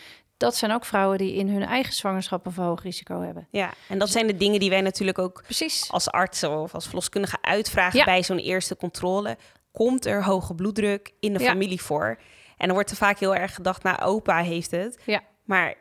Dat 0.42 0.56
zijn 0.56 0.72
ook 0.72 0.84
vrouwen 0.84 1.18
die 1.18 1.34
in 1.34 1.48
hun 1.48 1.62
eigen 1.62 1.92
zwangerschap 1.92 2.46
een 2.46 2.52
verhoogd 2.52 2.82
risico 2.82 3.20
hebben. 3.20 3.46
Ja, 3.50 3.70
en 3.88 3.98
dat 3.98 4.10
zijn 4.10 4.26
de 4.26 4.36
dingen 4.36 4.60
die 4.60 4.70
wij 4.70 4.80
natuurlijk 4.80 5.18
ook 5.18 5.42
Precies. 5.42 5.90
als 5.90 6.10
artsen 6.10 6.58
of 6.60 6.74
als 6.74 6.84
verloskundige 6.86 7.38
uitvragen 7.40 7.98
Ja. 7.98 8.04
bij 8.04 8.22
zo'n 8.22 8.38
eerste 8.38 8.76
controle. 8.76 9.36
Komt 9.72 10.06
er 10.06 10.24
hoge 10.24 10.54
bloeddruk 10.54 11.12
in 11.20 11.32
de 11.32 11.40
Ja. 11.42 11.48
familie 11.50 11.82
voor? 11.82 12.18
En 12.56 12.66
dan 12.66 12.74
wordt 12.74 12.90
er 12.90 12.96
vaak 12.96 13.18
heel 13.18 13.34
erg 13.34 13.54
gedacht, 13.54 13.82
nou, 13.82 14.00
opa 14.00 14.42
heeft 14.42 14.70
het. 14.70 14.98
Ja. 15.06 15.22
Maar 15.44 15.74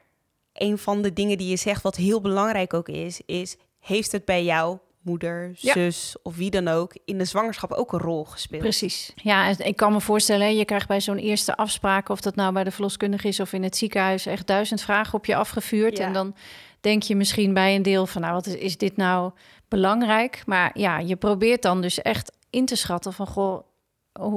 een 0.53 0.77
van 0.77 1.01
de 1.01 1.13
dingen 1.13 1.38
die 1.38 1.50
je 1.50 1.56
zegt, 1.56 1.82
wat 1.82 1.96
heel 1.96 2.22
belangrijk 2.22 2.74
ook 2.74 2.89
is, 2.89 3.22
is: 3.25 3.58
heeft 3.80 4.12
het 4.12 4.25
bij 4.25 4.44
jou, 4.44 4.77
moeder, 5.01 5.51
Ja. 5.55 5.74
zus 5.74 6.15
of 6.24 6.36
wie 6.36 6.50
dan 6.50 6.67
ook, 6.67 6.98
in 7.05 7.17
de 7.17 7.25
zwangerschap 7.25 7.72
ook 7.72 7.93
een 7.93 8.00
rol 8.00 8.24
gespeeld? 8.25 8.62
Precies. 8.62 9.12
Ja, 9.15 9.48
en 9.48 9.65
ik 9.65 9.75
kan 9.75 9.91
me 9.93 10.01
voorstellen, 10.01 10.55
je 10.55 10.65
krijgt 10.65 10.88
bij 10.88 11.01
zo'n 11.01 11.17
eerste 11.17 11.55
afspraak, 11.55 12.10
of 12.10 12.22
dat 12.22 12.36
nou 12.36 12.53
bij 12.53 12.63
de 12.63 12.72
verloskundige 12.72 13.27
is 13.27 13.39
of 13.39 13.53
in 13.53 13.63
het 13.63 13.77
ziekenhuis, 13.77 14.25
echt 14.25 14.48
duizend 14.48 14.81
vragen 14.81 15.13
op 15.13 15.25
je 15.25 15.36
afgevuurd. 15.36 15.98
Ja. 15.98 16.05
En 16.05 16.13
dan 16.13 16.36
denk 16.81 17.03
je 17.03 17.15
misschien 17.15 17.53
bij 17.53 17.75
een 17.75 17.81
deel 17.84 18.08
van, 18.08 18.22
nou, 18.22 18.34
wat 18.34 18.46
is, 18.46 18.55
is 18.55 18.77
dit 18.77 18.98
nou 18.98 19.31
belangrijk? 19.67 20.43
Maar 20.46 20.72
ja, 20.74 21.00
je 21.00 21.15
probeert 21.15 21.62
dan 21.62 21.81
dus 21.81 22.01
echt 22.01 22.31
in 22.50 22.65
te 22.65 22.75
schatten 22.75 23.13
van, 23.13 23.27
goh, 23.27 23.63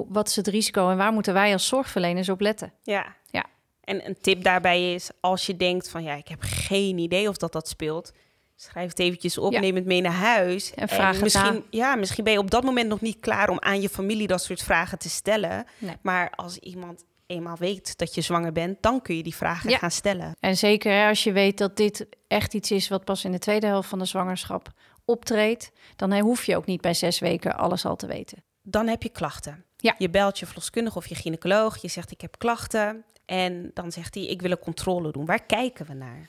wat 0.09 0.29
is 0.29 0.37
het 0.37 0.47
risico 0.47 0.91
en 0.91 0.97
waar 0.97 1.13
moeten 1.13 1.35
wij 1.35 1.53
als 1.53 1.67
zorgverleners 1.67 2.29
op 2.29 2.41
letten? 2.41 2.73
Ja. 2.83 3.17
Ja. 3.31 3.45
En 3.81 4.07
een 4.07 4.17
tip 4.21 4.43
daarbij 4.43 4.95
is, 4.95 5.11
als 5.21 5.47
je 5.47 5.57
denkt 5.57 5.89
van, 5.89 6.03
ja, 6.03 6.15
ik 6.15 6.29
heb 6.29 6.39
geen 6.41 6.99
idee 6.99 7.29
of 7.29 7.37
dat 7.37 7.53
dat 7.53 7.69
speelt. 7.69 8.13
Schrijf 8.57 8.89
het 8.89 8.99
eventjes 8.99 9.39
op, 9.39 9.53
Ja. 9.53 9.61
neem 9.61 9.75
het 9.75 9.85
mee 9.85 10.01
naar 10.01 10.13
huis. 10.13 10.75
En 10.75 10.89
vraag 10.89 11.13
het 11.15 11.23
misschien, 11.23 11.45
aan. 11.45 11.65
ja, 11.71 11.95
misschien 11.95 12.25
ben 12.25 12.33
je 12.33 12.39
op 12.39 12.51
dat 12.51 12.63
moment 12.65 12.89
nog 12.89 13.01
niet 13.01 13.21
klaar 13.21 13.49
om 13.49 13.61
aan 13.61 13.81
je 13.81 13.89
familie 13.89 14.27
dat 14.27 14.43
soort 14.43 14.63
vragen 14.63 14.99
te 14.99 15.09
stellen. 15.11 15.65
Nee. 15.79 15.97
Maar 16.03 16.31
als 16.31 16.59
iemand 16.59 17.05
eenmaal 17.27 17.57
weet 17.59 17.99
dat 17.99 18.15
je 18.15 18.21
zwanger 18.21 18.53
bent, 18.53 18.83
dan 18.83 19.03
kun 19.03 19.17
je 19.17 19.23
die 19.23 19.35
vragen 19.35 19.71
Ja. 19.71 19.79
gaan 19.79 19.91
stellen. 19.91 20.37
En 20.41 20.57
zeker 20.57 21.09
als 21.09 21.25
je 21.25 21.33
weet 21.33 21.59
dat 21.59 21.77
dit 21.77 22.07
echt 22.29 22.55
iets 22.55 22.71
is 22.71 22.89
wat 22.89 23.05
pas 23.05 23.25
in 23.25 23.33
de 23.33 23.39
tweede 23.39 23.67
helft 23.67 23.89
van 23.89 23.99
de 23.99 24.05
zwangerschap 24.05 24.73
optreedt, 25.05 25.71
dan 25.97 26.19
hoef 26.19 26.45
je 26.45 26.57
ook 26.57 26.67
niet 26.67 26.81
bij 26.81 26.95
zes 26.95 27.19
weken 27.19 27.57
alles 27.57 27.85
al 27.85 27.97
te 27.97 28.07
weten. 28.07 28.43
Dan 28.63 28.87
heb 28.87 29.03
je 29.03 29.09
klachten. 29.09 29.65
Ja. 29.77 29.95
Je 29.99 30.11
belt 30.11 30.39
je 30.39 30.47
verloskundige 30.47 30.99
of 30.99 31.07
je 31.07 31.15
gynaecoloog. 31.15 31.77
Je 31.83 31.89
zegt 31.89 32.11
ik 32.11 32.21
heb 32.21 32.39
klachten. 32.39 33.05
En 33.27 33.71
dan 33.75 33.93
zegt 33.93 34.15
hij 34.15 34.25
ik 34.25 34.43
wil 34.43 34.51
een 34.51 34.59
controle 34.59 35.13
doen. 35.13 35.25
Waar 35.27 35.45
kijken 35.47 35.87
we 35.87 35.93
naar? 35.95 36.27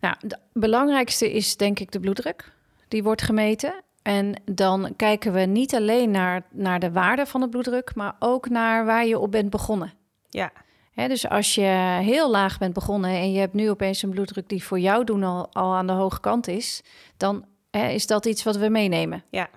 Nou, 0.00 0.14
het 0.20 0.38
belangrijkste 0.52 1.32
is 1.32 1.56
denk 1.56 1.78
ik 1.78 1.90
de 1.90 2.00
bloeddruk. 2.00 2.52
Die 2.88 3.02
wordt 3.02 3.22
gemeten. 3.22 3.74
En 4.02 4.42
dan 4.44 4.92
kijken 4.96 5.32
we 5.32 5.40
niet 5.40 5.74
alleen 5.74 6.10
naar, 6.10 6.46
naar 6.50 6.80
de 6.80 6.92
waarde 6.92 7.26
van 7.26 7.40
de 7.40 7.48
bloeddruk, 7.48 7.94
maar 7.94 8.16
ook 8.18 8.48
naar 8.48 8.84
waar 8.84 9.06
je 9.06 9.18
op 9.18 9.30
bent 9.30 9.50
begonnen. 9.50 9.92
Ja, 10.28 10.52
dus 10.94 11.28
als 11.28 11.54
je 11.54 11.98
heel 12.02 12.30
laag 12.30 12.58
bent 12.58 12.74
begonnen 12.74 13.10
en 13.10 13.32
je 13.32 13.38
hebt 13.38 13.54
nu 13.54 13.70
opeens 13.70 14.02
een 14.02 14.10
bloeddruk 14.10 14.48
die 14.48 14.64
voor 14.64 14.78
jou 14.78 15.04
doen 15.04 15.22
al, 15.22 15.48
al 15.52 15.74
aan 15.74 15.86
de 15.86 15.92
hoge 15.92 16.20
kant 16.20 16.48
is, 16.48 16.82
dan 17.16 17.44
is 17.70 18.06
dat 18.06 18.26
iets 18.26 18.42
wat 18.42 18.56
we 18.56 18.68
meenemen. 18.68 19.24
ja, 19.30 19.50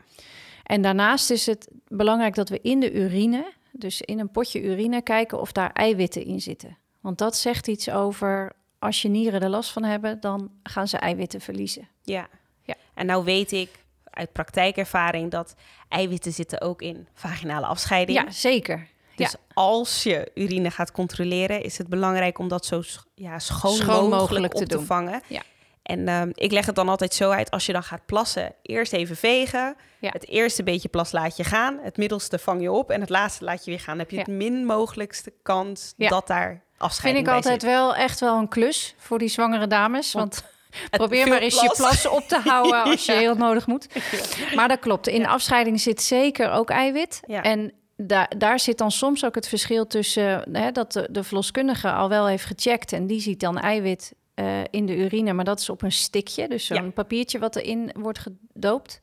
En 0.64 0.82
daarnaast 0.82 1.32
is 1.32 1.46
het 1.46 1.68
belangrijk 1.88 2.36
dat 2.36 2.50
we 2.50 2.60
in 2.62 2.80
de 2.80 2.94
urine, 2.94 3.54
dus 3.72 4.02
in 4.02 4.20
een 4.20 4.32
potje 4.32 4.62
urine, 4.62 5.02
kijken 5.02 5.40
of 5.40 5.52
daar 5.52 5.72
eiwitten 5.72 6.26
in 6.26 6.42
zitten. 6.42 6.78
Want 7.00 7.18
dat 7.18 7.36
zegt 7.36 7.68
iets 7.68 7.90
over 7.90 8.52
als 8.84 9.02
je 9.02 9.10
nieren 9.10 9.42
er 9.42 9.50
last 9.50 9.72
van 9.72 9.84
hebben, 9.84 10.20
dan 10.20 10.52
gaan 10.64 10.88
ze 10.88 10.98
eiwitten 10.98 11.42
verliezen. 11.42 11.88
ja. 12.04 12.28
Ja. 12.66 12.76
En 12.94 13.06
nou 13.06 13.24
weet 13.24 13.52
ik 13.52 13.70
uit 14.04 14.32
praktijkervaring 14.32 15.32
dat 15.32 15.56
eiwitten 15.90 16.32
zitten 16.32 16.62
ook 16.62 16.82
in 16.82 17.08
vaginale 17.14 17.66
afscheiding. 17.66 18.20
Ja, 18.20 18.32
zeker. 18.32 18.88
Dus 19.16 19.36
als 19.54 20.04
je 20.04 20.32
urine 20.34 20.72
gaat 20.72 20.92
controleren, 20.92 21.64
is 21.64 21.78
het 21.78 21.88
belangrijk 21.88 22.40
om 22.40 22.48
dat 22.48 22.66
zo 22.66 22.82
ja, 23.16 23.40
schoon, 23.40 23.76
Schoon 23.76 24.10
mogelijk, 24.10 24.20
mogelijk 24.20 24.54
op 24.54 24.60
te 24.60 24.78
te, 24.78 24.86
vangen. 24.86 25.22
Ja. 25.28 25.42
En 25.84 26.08
ehm, 26.08 26.30
ik 26.34 26.52
leg 26.52 26.66
het 26.66 26.76
dan 26.76 26.90
altijd 26.90 27.14
zo 27.14 27.30
uit, 27.30 27.52
als 27.52 27.66
je 27.66 27.74
dan 27.74 27.84
gaat 27.84 28.06
plassen, 28.06 28.54
eerst 28.62 28.94
even 28.94 29.16
vegen. 29.16 29.76
Ja. 30.00 30.10
Het 30.12 30.28
eerste 30.28 30.64
beetje 30.64 30.90
plas 30.90 31.12
laat 31.12 31.38
je 31.38 31.44
gaan. 31.44 31.80
Het 31.82 31.98
middelste 31.98 32.40
vang 32.40 32.62
je 32.62 32.72
op 32.72 32.90
en 32.92 33.02
het 33.02 33.10
laatste 33.10 33.44
laat 33.44 33.66
je 33.66 33.72
weer 33.72 33.80
gaan. 33.80 33.98
Dan 33.98 34.00
heb 34.00 34.10
je 34.10 34.16
Ja. 34.16 34.22
het 34.22 34.32
min 34.32 34.66
mogelijkste 34.66 35.34
kans 35.44 35.94
Ja. 35.98 36.10
dat 36.10 36.28
daar 36.28 36.50
Vind 36.50 36.62
afscheiding 36.78 37.28
ik 37.28 37.34
altijd 37.34 37.62
zit. 37.62 37.70
wel 37.72 37.96
echt 37.96 38.20
wel 38.20 38.38
een 38.38 38.48
klus 38.48 38.96
voor 38.98 39.20
die 39.20 39.28
zwangere 39.28 39.68
dames. 39.68 40.14
Want 40.14 40.44
probeer 40.92 41.28
maar 41.28 41.40
eens 41.42 41.62
je 41.62 41.74
plas. 41.78 42.08
op 42.08 42.24
te 42.28 42.40
houden 42.44 42.84
als 42.92 43.06
je 43.06 43.12
heel 43.12 43.36
nodig 43.36 43.68
moet. 43.68 43.88
Maar 44.56 44.68
dat 44.68 44.80
klopt. 44.80 45.08
In 45.08 45.28
afscheiding 45.28 45.82
zit 45.82 46.02
zeker 46.02 46.52
ook 46.52 46.70
eiwit. 46.70 47.20
En 47.28 47.74
daar, 47.98 48.32
daar 48.38 48.60
zit 48.60 48.78
dan 48.78 48.92
soms 48.92 49.26
ook 49.26 49.36
het 49.36 49.48
verschil 49.48 49.88
tussen 49.88 50.44
hè, 50.52 50.72
dat 50.72 50.92
de, 50.92 51.08
de 51.12 51.24
verloskundige 51.24 51.92
al 51.92 52.10
wel 52.10 52.28
heeft 52.28 52.46
gecheckt 52.46 52.94
en 52.94 53.08
die 53.08 53.22
ziet 53.22 53.40
dan 53.40 53.60
eiwit 53.60 54.14
eh, 54.34 54.62
in 54.70 54.86
de 54.86 54.98
urine, 54.98 55.34
maar 55.34 55.46
dat 55.46 55.60
is 55.60 55.70
op 55.70 55.82
een 55.82 55.92
stikje, 55.92 56.48
dus 56.48 56.66
zo'n 56.66 56.84
Ja. 56.84 56.90
papiertje 56.92 57.40
wat 57.40 57.56
erin 57.56 57.92
wordt 57.98 58.20
gedoopt. 58.54 59.02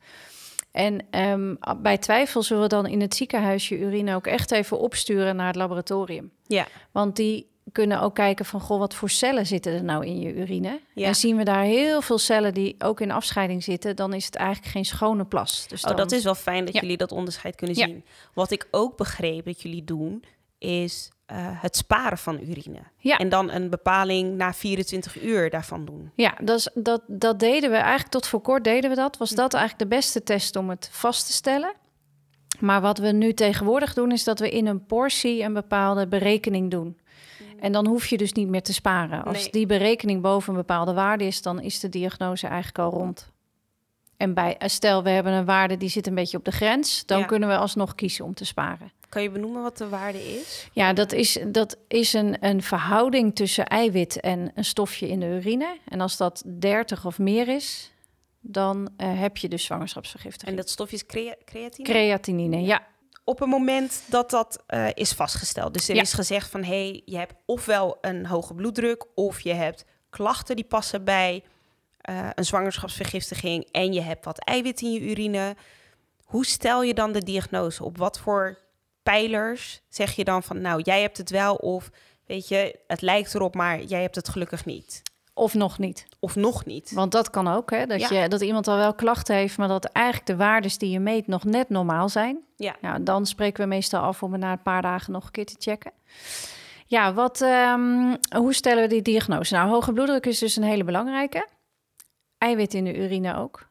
En 0.70 1.06
ehm, 1.10 1.54
bij 1.82 1.98
twijfel 1.98 2.42
zullen 2.42 2.62
we 2.62 2.68
dan 2.68 2.86
in 2.86 3.00
het 3.00 3.14
ziekenhuis 3.14 3.68
je 3.68 3.78
urine 3.78 4.14
ook 4.14 4.26
echt 4.26 4.50
even 4.50 4.78
opsturen 4.78 5.36
naar 5.36 5.46
het 5.46 5.56
laboratorium. 5.56 6.30
Ja, 6.46 6.66
Want 6.90 7.16
die 7.16 7.48
kunnen 7.72 8.00
ook 8.00 8.14
kijken 8.14 8.44
van, 8.44 8.60
goh, 8.60 8.78
wat 8.78 8.94
voor 8.94 9.10
cellen 9.10 9.46
zitten 9.46 9.72
er 9.72 9.84
nou 9.84 10.06
in 10.06 10.20
je 10.20 10.34
urine? 10.34 10.80
Ja. 10.94 11.06
En 11.06 11.14
zien 11.14 11.36
we 11.36 11.42
daar 11.44 11.62
heel 11.62 12.02
veel 12.02 12.18
cellen 12.18 12.54
die 12.54 12.74
ook 12.78 13.00
in 13.00 13.10
afscheiding 13.10 13.62
zitten, 13.64 13.96
dan 13.96 14.12
is 14.12 14.24
het 14.24 14.34
eigenlijk 14.34 14.72
geen 14.72 14.84
schone 14.84 15.24
plas. 15.24 15.68
Dus 15.68 15.84
oh, 15.84 15.96
dat 15.96 16.12
is 16.12 16.24
wel 16.24 16.34
fijn 16.34 16.64
dat 16.64 16.74
Ja. 16.74 16.80
jullie 16.80 16.96
dat 16.96 17.12
onderscheid 17.12 17.54
kunnen 17.56 17.76
Ja. 17.76 17.86
zien. 17.86 18.04
Wat 18.34 18.50
ik 18.50 18.68
ook 18.70 18.96
begreep 18.96 19.44
dat 19.44 19.62
jullie 19.62 19.84
doen, 19.84 20.24
is 20.58 21.10
eh, 21.30 21.36
het 21.40 21.76
sparen 21.76 22.18
van 22.18 22.40
urine. 22.40 22.78
Ja. 22.96 23.18
En 23.18 23.28
dan 23.28 23.50
een 23.50 23.70
bepaling 23.70 24.36
na 24.36 24.52
24 24.54 25.22
uur 25.22 25.50
daarvan 25.50 25.84
doen. 25.84 26.10
Ja, 26.14 26.34
dat, 26.42 26.70
dat, 26.74 27.02
dat 27.06 27.38
deden 27.38 27.70
we 27.70 27.76
eigenlijk 27.76 28.10
tot 28.10 28.26
voor 28.26 28.40
kort 28.40 28.64
deden 28.64 28.90
we 28.90 28.96
dat. 28.96 29.16
Was 29.16 29.30
dat 29.30 29.54
eigenlijk 29.54 29.90
de 29.90 29.96
beste 29.96 30.22
test 30.22 30.56
om 30.56 30.70
het 30.70 30.88
vast 30.92 31.26
te 31.26 31.32
stellen? 31.32 31.72
Maar 32.60 32.80
wat 32.80 32.98
we 32.98 33.12
nu 33.12 33.32
tegenwoordig 33.34 33.94
doen, 33.94 34.12
is 34.12 34.24
dat 34.24 34.38
we 34.38 34.50
in 34.50 34.66
een 34.66 34.86
portie 34.86 35.42
een 35.42 35.52
bepaalde 35.52 36.06
berekening 36.08 36.70
doen. 36.70 36.98
En 37.60 37.72
dan 37.72 37.86
hoef 37.86 38.06
je 38.06 38.16
dus 38.16 38.32
niet 38.32 38.48
meer 38.48 38.62
te 38.62 38.72
sparen. 38.72 39.24
Als 39.24 39.42
Nee. 39.42 39.50
die 39.50 39.66
berekening 39.66 40.22
boven 40.22 40.50
een 40.52 40.58
bepaalde 40.58 40.92
waarde 40.92 41.24
is, 41.24 41.42
dan 41.42 41.60
is 41.60 41.80
de 41.80 41.88
diagnose 41.88 42.46
eigenlijk 42.46 42.78
al 42.78 42.90
rond. 42.90 43.30
En 44.16 44.34
bij, 44.34 44.56
stel 44.58 45.02
we 45.02 45.10
hebben 45.10 45.32
een 45.32 45.44
waarde 45.44 45.76
die 45.76 45.88
zit 45.88 46.06
een 46.06 46.14
beetje 46.14 46.36
op 46.36 46.44
de 46.44 46.50
grens, 46.50 47.06
dan 47.06 47.18
Ja. 47.18 47.24
kunnen 47.24 47.48
we 47.48 47.56
alsnog 47.56 47.94
kiezen 47.94 48.24
om 48.24 48.34
te 48.34 48.44
sparen. 48.44 48.92
Kan 49.10 49.22
je 49.22 49.30
benoemen 49.30 49.62
wat 49.62 49.78
de 49.78 49.88
waarde 49.88 50.34
is? 50.38 50.68
Ja, 50.72 50.92
dat 50.92 51.12
is, 51.12 51.38
dat 51.46 51.76
is 51.88 52.12
een, 52.12 52.36
een 52.46 52.62
verhouding 52.62 53.34
tussen 53.34 53.66
eiwit 53.66 54.20
en 54.20 54.52
een 54.54 54.64
stofje 54.64 55.08
in 55.08 55.20
de 55.20 55.26
urine. 55.26 55.78
En 55.88 56.00
als 56.00 56.16
dat 56.16 56.42
30 56.46 57.04
of 57.06 57.18
meer 57.18 57.48
is, 57.48 57.92
dan 58.40 58.90
eh, 58.96 59.20
heb 59.20 59.36
je 59.36 59.48
dus 59.48 59.64
zwangerschapsvergiftiging. 59.64 60.50
En 60.50 60.56
dat 60.56 60.70
stofje 60.70 60.96
is 60.96 61.06
crea- 61.06 61.36
creatine? 61.44 61.88
Creatinine, 61.88 62.60
ja. 62.62 62.86
op 63.24 63.38
het 63.38 63.48
moment 63.48 64.02
dat 64.06 64.30
dat 64.30 64.62
eh, 64.66 64.86
is 64.94 65.12
vastgesteld. 65.12 65.74
Dus 65.74 65.88
er 65.88 65.94
Ja. 65.94 66.00
is 66.02 66.12
gezegd 66.12 66.50
van, 66.50 66.62
hé, 66.64 66.88
hey, 66.88 67.02
je 67.04 67.16
hebt 67.16 67.34
ofwel 67.46 67.98
een 68.00 68.26
hoge 68.26 68.54
bloeddruk... 68.54 69.06
of 69.14 69.40
je 69.40 69.52
hebt 69.52 69.84
klachten 70.10 70.56
die 70.56 70.64
passen 70.64 71.04
bij 71.04 71.44
eh, 72.00 72.28
een 72.34 72.44
zwangerschapsvergiftiging... 72.44 73.68
en 73.72 73.92
je 73.92 74.00
hebt 74.00 74.24
wat 74.24 74.38
eiwit 74.44 74.80
in 74.80 74.92
je 74.92 75.00
urine. 75.10 75.56
Hoe 76.24 76.46
stel 76.46 76.82
je 76.82 76.94
dan 76.94 77.12
de 77.12 77.22
diagnose? 77.22 77.84
Op 77.84 77.96
wat 77.98 78.18
voor 78.20 78.58
pijlers 79.10 79.82
zeg 79.88 80.12
je 80.12 80.24
dan 80.24 80.42
van... 80.42 80.60
nou, 80.60 80.82
jij 80.82 81.00
hebt 81.00 81.16
het 81.16 81.30
wel 81.30 81.54
of, 81.54 81.90
weet 82.26 82.48
je, 82.48 82.78
het 82.86 83.00
lijkt 83.00 83.34
erop... 83.34 83.54
maar 83.54 83.82
jij 83.82 84.02
hebt 84.02 84.14
het 84.14 84.28
gelukkig 84.28 84.64
niet. 84.64 85.02
Of 85.34 85.54
nog 85.54 85.78
niet. 85.78 86.06
Of 86.20 86.36
nog 86.36 86.64
niet. 86.64 86.92
Want 86.92 87.12
dat 87.12 87.30
kan 87.30 87.48
ook, 87.48 87.70
hè? 87.70 87.86
Dat, 87.86 88.00
Ja. 88.00 88.22
je, 88.22 88.28
dat 88.28 88.40
iemand 88.40 88.68
al 88.68 88.76
wel 88.76 88.94
klachten 88.94 89.34
heeft, 89.34 89.58
maar 89.58 89.68
dat 89.68 89.84
eigenlijk 89.84 90.26
de 90.26 90.36
waardes 90.36 90.78
die 90.78 90.90
je 90.90 91.00
meet 91.00 91.26
nog 91.26 91.44
net 91.44 91.68
normaal 91.68 92.08
zijn. 92.08 92.38
Ja. 92.56 92.76
Nou, 92.80 93.02
dan 93.02 93.26
spreken 93.26 93.62
we 93.62 93.68
meestal 93.68 94.02
af 94.02 94.22
om 94.22 94.32
het 94.32 94.40
na 94.40 94.52
een 94.52 94.62
paar 94.62 94.82
dagen 94.82 95.12
nog 95.12 95.24
een 95.24 95.30
keer 95.30 95.46
te 95.46 95.56
checken. 95.58 95.92
Ja, 96.86 97.12
wat, 97.14 97.40
ehm, 97.40 98.16
hoe 98.36 98.54
stellen 98.54 98.82
we 98.82 98.88
die 98.88 99.02
diagnose? 99.02 99.54
Nou, 99.54 99.68
hoge 99.68 99.92
bloeddruk 99.92 100.26
is 100.26 100.38
dus 100.38 100.56
een 100.56 100.62
hele 100.62 100.84
belangrijke. 100.84 101.48
Eiwit 102.38 102.74
in 102.74 102.84
de 102.84 102.96
urine 102.96 103.36
ook. 103.36 103.68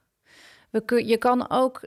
We 0.69 0.85
kun, 0.85 1.07
je 1.07 1.17
kan 1.17 1.49
ook 1.49 1.81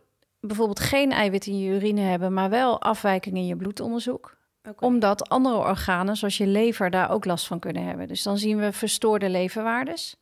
bijvoorbeeld 0.46 0.80
geen 0.80 1.12
eiwit 1.12 1.46
in 1.46 1.58
je 1.58 1.75
urine 1.75 2.00
hebben, 2.00 2.32
maar 2.32 2.50
wel 2.50 2.80
afwijking 2.80 3.37
in 3.37 3.46
je 3.46 3.56
bloedonderzoek. 3.56 4.37
Omdat 4.78 5.28
andere 5.28 5.56
organen, 5.56 6.16
zoals 6.16 6.37
je 6.37 6.46
lever, 6.46 6.90
daar 6.90 7.11
ook 7.11 7.25
last 7.25 7.46
van 7.46 7.58
kunnen 7.58 7.84
hebben. 7.84 8.08
Dus 8.08 8.22
dan 8.22 8.38
zien 8.38 8.58
we 8.58 8.72
verstoorde 8.72 9.28
leverwaardes. 9.28 10.16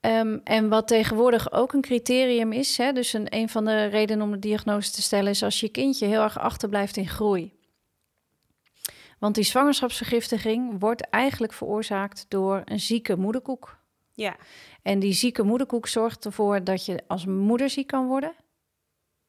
Ehm, 0.00 0.38
en 0.44 0.68
wat 0.68 0.88
tegenwoordig 0.88 1.52
ook 1.52 1.72
een 1.72 1.80
criterium 1.80 2.52
is, 2.52 2.76
hè, 2.76 2.92
dus 2.92 3.12
een, 3.12 3.26
een 3.34 3.48
van 3.48 3.64
de 3.64 3.84
redenen 3.84 4.24
om 4.24 4.30
de 4.30 4.38
diagnose 4.38 4.92
te 4.92 5.02
stellen, 5.02 5.30
is 5.30 5.42
als 5.42 5.60
je 5.60 5.68
kindje 5.68 6.06
heel 6.06 6.22
erg 6.22 6.38
achterblijft 6.38 6.96
in 6.96 7.08
groei. 7.08 7.52
Want 9.18 9.34
die 9.34 9.44
zwangerschapsvergiftiging 9.44 10.80
wordt 10.80 11.08
eigenlijk 11.10 11.52
veroorzaakt 11.52 12.26
door 12.28 12.62
een 12.64 12.80
zieke 12.80 13.16
moederkoek. 13.16 13.78
Ja, 14.14 14.36
En 14.82 14.98
die 14.98 15.12
zieke 15.12 15.42
moederkoek 15.42 15.88
zorgt 15.88 16.24
ervoor 16.24 16.64
dat 16.64 16.86
je 16.86 17.02
als 17.06 17.26
moeder 17.26 17.70
ziek 17.70 17.86
kan 17.86 18.06
worden, 18.06 18.34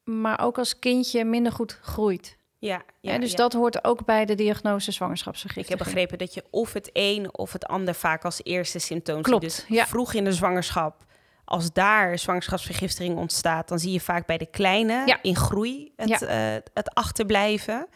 maar 0.04 0.40
ook 0.40 0.58
als 0.58 0.78
kindje 0.78 1.24
minder 1.24 1.52
goed 1.52 1.78
groeit. 1.82 2.36
ja, 2.58 2.82
ja. 3.00 3.12
Ja, 3.12 3.18
dus 3.18 3.30
ja. 3.30 3.36
dat 3.36 3.52
hoort 3.52 3.84
ook 3.84 4.04
bij 4.04 4.24
de 4.24 4.34
diagnose 4.34 4.76
Ik 4.76 4.84
heb 4.86 4.94
zwangerschapsvergiftiging. 4.94 5.84
begrepen 5.84 6.18
dat 6.18 6.34
je 6.34 6.44
of 6.50 6.72
het 6.72 6.90
een 6.92 7.36
of 7.38 7.52
het 7.52 7.66
ander 7.66 7.94
vaak 7.94 8.24
als 8.24 8.40
eerste 8.42 8.78
symptoom 8.78 9.22
Klopt, 9.22 9.52
ziet. 9.52 9.64
Dus 9.68 9.76
ja. 9.76 9.86
vroeg 9.86 10.12
in 10.12 10.24
de 10.24 10.32
zwangerschap, 10.32 11.04
als 11.44 11.72
daar 11.72 12.18
zwangerschapsvergiftiging 12.18 13.16
ontstaat, 13.16 13.68
dan 13.68 13.78
zie 13.78 13.92
je 13.92 14.00
vaak 14.00 14.26
bij 14.26 14.38
de 14.38 14.46
kleine 14.46 15.18
in 15.22 15.36
groei 15.36 15.92
het, 15.96 16.22
eh, 16.22 16.54
het 16.74 16.94
achterblijven. 16.94 17.88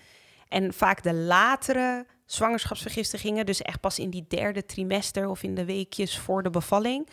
En 0.48 0.72
vaak 0.72 1.02
de 1.02 1.14
latere 1.14 2.06
zwangerschapsvergiftigingen, 2.26 3.46
dus 3.46 3.62
echt 3.62 3.80
pas 3.80 3.98
in 3.98 4.10
die 4.10 4.24
derde 4.28 4.66
trimester 4.66 5.28
of 5.28 5.42
in 5.42 5.54
de 5.54 5.64
weekjes 5.64 6.18
voor 6.18 6.42
de 6.42 6.50
bevalling, 6.50 7.08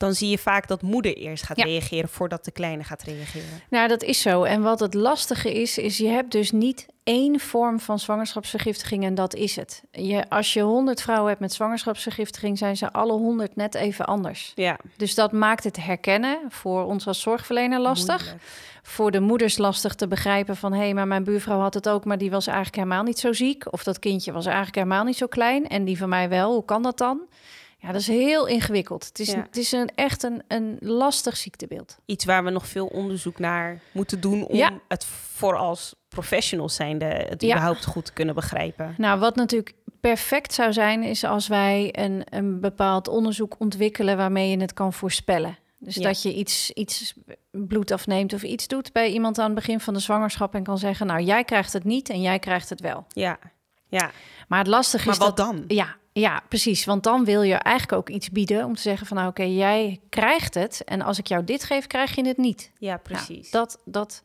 dan 0.00 0.14
zie 0.14 0.28
je 0.28 0.38
vaak 0.38 0.68
dat 0.68 0.82
moeder 0.82 1.16
eerst 1.16 1.44
gaat 1.44 1.56
Ja. 1.56 1.64
reageren 1.64 2.08
voordat 2.08 2.44
de 2.44 2.50
kleine 2.50 2.84
gaat 2.84 3.02
reageren. 3.02 3.48
Nou, 3.70 3.88
dat 3.88 4.02
is 4.02 4.20
zo. 4.20 4.42
En 4.42 4.62
wat 4.62 4.80
het 4.80 4.94
lastige 4.94 5.60
is, 5.60 5.78
is 5.78 5.98
je 5.98 6.06
hebt 6.08 6.32
dus 6.32 6.50
niet 6.50 6.86
één 7.04 7.40
vorm 7.40 7.80
van 7.80 7.98
zwangerschapsvergiftiging 7.98 9.04
en 9.04 9.14
dat 9.14 9.34
is 9.34 9.56
het. 9.56 9.82
Je, 9.90 10.28
als 10.28 10.52
je 10.52 10.60
100 10.60 11.02
vrouwen 11.02 11.28
hebt 11.28 11.40
met 11.40 11.52
zwangerschapsvergiftiging, 11.52 12.58
zijn 12.58 12.76
ze 12.76 12.92
alle 12.92 13.12
100 13.12 13.56
net 13.56 13.74
even 13.74 14.06
anders. 14.06 14.52
Ja, 14.54 14.78
Dus 14.96 15.14
dat 15.14 15.32
maakt 15.32 15.64
het 15.64 15.76
herkennen 15.84 16.38
voor 16.48 16.84
ons 16.84 17.06
als 17.06 17.20
zorgverlener 17.20 17.80
lastig. 17.80 18.20
moeilijk. 18.20 18.42
Voor 18.82 19.10
de 19.10 19.20
moeders 19.20 19.58
lastig 19.58 19.94
te 19.94 20.08
begrijpen 20.08 20.56
van... 20.56 20.72
hé, 20.72 20.78
hey, 20.78 20.94
maar 20.94 21.06
mijn 21.06 21.24
buurvrouw 21.24 21.58
had 21.60 21.74
het 21.74 21.88
ook, 21.88 22.04
maar 22.04 22.18
die 22.18 22.30
was 22.30 22.46
eigenlijk 22.46 22.76
helemaal 22.76 23.02
niet 23.02 23.18
zo 23.18 23.32
ziek. 23.32 23.72
Of 23.72 23.82
dat 23.82 23.98
kindje 23.98 24.32
was 24.32 24.46
eigenlijk 24.46 24.76
helemaal 24.76 25.04
niet 25.04 25.16
zo 25.16 25.26
klein 25.26 25.68
en 25.68 25.84
die 25.84 25.98
van 25.98 26.08
mij 26.08 26.28
wel. 26.28 26.52
Hoe 26.52 26.64
kan 26.64 26.82
dat 26.82 26.98
dan? 26.98 27.20
Ja, 27.82 27.92
dat 27.92 28.00
is 28.00 28.06
heel 28.06 28.46
ingewikkeld. 28.46 29.04
Het 29.04 29.18
is, 29.18 29.30
Ja. 29.30 29.36
het 29.42 29.56
is 29.56 29.72
een, 29.72 29.90
echt 29.94 30.22
een, 30.22 30.42
een 30.48 30.76
lastig 30.80 31.36
ziektebeeld. 31.36 31.98
iets 32.06 32.24
waar 32.24 32.44
we 32.44 32.50
nog 32.50 32.66
veel 32.66 32.86
onderzoek 32.86 33.38
naar 33.38 33.80
moeten 33.92 34.20
doen 34.20 34.46
om 34.46 34.56
Ja. 34.56 34.70
het 34.88 35.04
voor 35.04 35.56
als 35.56 35.94
professionals 36.08 36.74
zijnde 36.74 37.04
het 37.04 37.42
Ja. 37.42 37.48
überhaupt 37.48 37.84
goed 37.84 38.04
te 38.04 38.12
kunnen 38.12 38.34
begrijpen. 38.34 38.94
Nou, 38.98 39.20
wat 39.20 39.36
natuurlijk 39.36 39.72
perfect 40.00 40.52
zou 40.54 40.72
zijn, 40.72 41.02
is 41.02 41.24
als 41.24 41.46
wij 41.48 41.88
een, 41.92 42.22
een 42.28 42.60
bepaald 42.60 43.08
onderzoek 43.08 43.54
ontwikkelen 43.58 44.16
waarmee 44.16 44.50
je 44.50 44.60
het 44.60 44.72
kan 44.72 44.92
voorspellen. 44.92 45.58
Dus 45.78 45.94
Ja. 45.94 46.02
dat 46.02 46.22
je 46.22 46.34
iets, 46.34 46.70
iets 46.70 47.14
bloed 47.50 47.90
afneemt 47.90 48.32
of 48.32 48.42
iets 48.42 48.66
doet 48.68 48.92
bij 48.92 49.10
iemand 49.10 49.38
aan 49.38 49.44
het 49.44 49.54
begin 49.54 49.80
van 49.80 49.94
de 49.94 50.00
zwangerschap 50.00 50.54
en 50.54 50.62
kan 50.62 50.78
zeggen, 50.78 51.06
nou 51.06 51.20
jij 51.22 51.44
krijgt 51.44 51.72
het 51.72 51.84
niet 51.84 52.08
en 52.08 52.20
jij 52.20 52.38
krijgt 52.38 52.68
het 52.68 52.80
wel. 52.80 53.06
Ja, 53.08 53.38
ja. 53.88 54.10
Maar 54.48 54.58
het 54.58 54.68
lastige 54.68 55.04
Maar 55.04 55.14
is 55.14 55.20
wat 55.20 55.36
dat 55.36 55.46
dan? 55.46 55.64
Ja, 55.66 55.96
ja, 56.12 56.42
precies. 56.48 56.84
Want 56.84 57.02
dan 57.02 57.24
wil 57.24 57.42
je 57.42 57.54
eigenlijk 57.54 57.98
ook 57.98 58.08
iets 58.08 58.30
bieden 58.30 58.64
om 58.64 58.74
te 58.74 58.80
zeggen 58.82 59.06
van 59.06 59.16
nou 59.16 59.28
oké, 59.28 59.42
jij 59.42 60.00
krijgt 60.08 60.54
het 60.54 60.84
en 60.84 61.02
als 61.02 61.18
ik 61.18 61.26
jou 61.26 61.44
dit 61.44 61.64
geef, 61.64 61.86
krijg 61.86 62.14
je 62.14 62.26
het 62.26 62.36
niet. 62.36 62.70
Ja, 62.78 62.88
Nou, 62.88 63.00
precies. 63.00 63.50
dat, 63.50 63.78
dat 63.84 64.22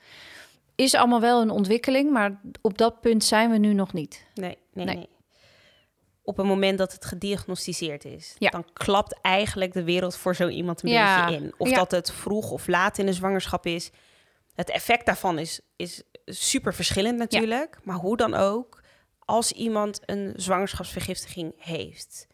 is 0.75 0.93
allemaal 0.95 1.21
wel 1.21 1.41
een 1.41 1.49
ontwikkeling, 1.49 2.11
maar 2.11 2.41
op 2.61 2.77
dat 2.77 3.01
punt 3.01 3.23
zijn 3.23 3.51
we 3.51 3.57
nu 3.57 3.73
nog 3.73 3.93
niet. 3.93 4.25
Nee, 4.33 4.57
nee, 4.73 4.85
Nee. 4.85 4.95
nee. 4.95 5.09
Op 6.23 6.37
het 6.37 6.45
moment 6.45 6.77
dat 6.77 6.91
het 6.93 7.05
gediagnosticeerd 7.05 8.05
is, 8.05 8.35
Ja. 8.37 8.49
dan 8.49 8.65
klapt 8.73 9.19
eigenlijk 9.21 9.73
de 9.73 9.83
wereld 9.83 10.15
voor 10.15 10.35
zo 10.35 10.47
iemand 10.47 10.83
een 10.83 10.89
Ja, 10.89 11.25
beetje 11.25 11.43
in. 11.43 11.53
Of 11.57 11.69
ja. 11.69 11.75
dat 11.75 11.91
het 11.91 12.11
vroeg 12.11 12.51
of 12.51 12.67
laat 12.67 12.97
in 12.97 13.05
de 13.05 13.13
zwangerschap 13.13 13.65
is. 13.65 13.91
Het 14.53 14.69
effect 14.69 15.05
daarvan 15.05 15.39
is, 15.39 15.59
is 15.75 16.03
super 16.25 16.73
verschillend 16.73 17.17
natuurlijk. 17.17 17.77
Maar 17.83 17.95
hoe 17.95 18.17
dan 18.17 18.33
ook, 18.33 18.81
als 19.25 19.51
iemand 19.51 19.99
een 20.05 20.33
zwangerschapsvergiftiging 20.35 21.53
heeft, 21.57 22.27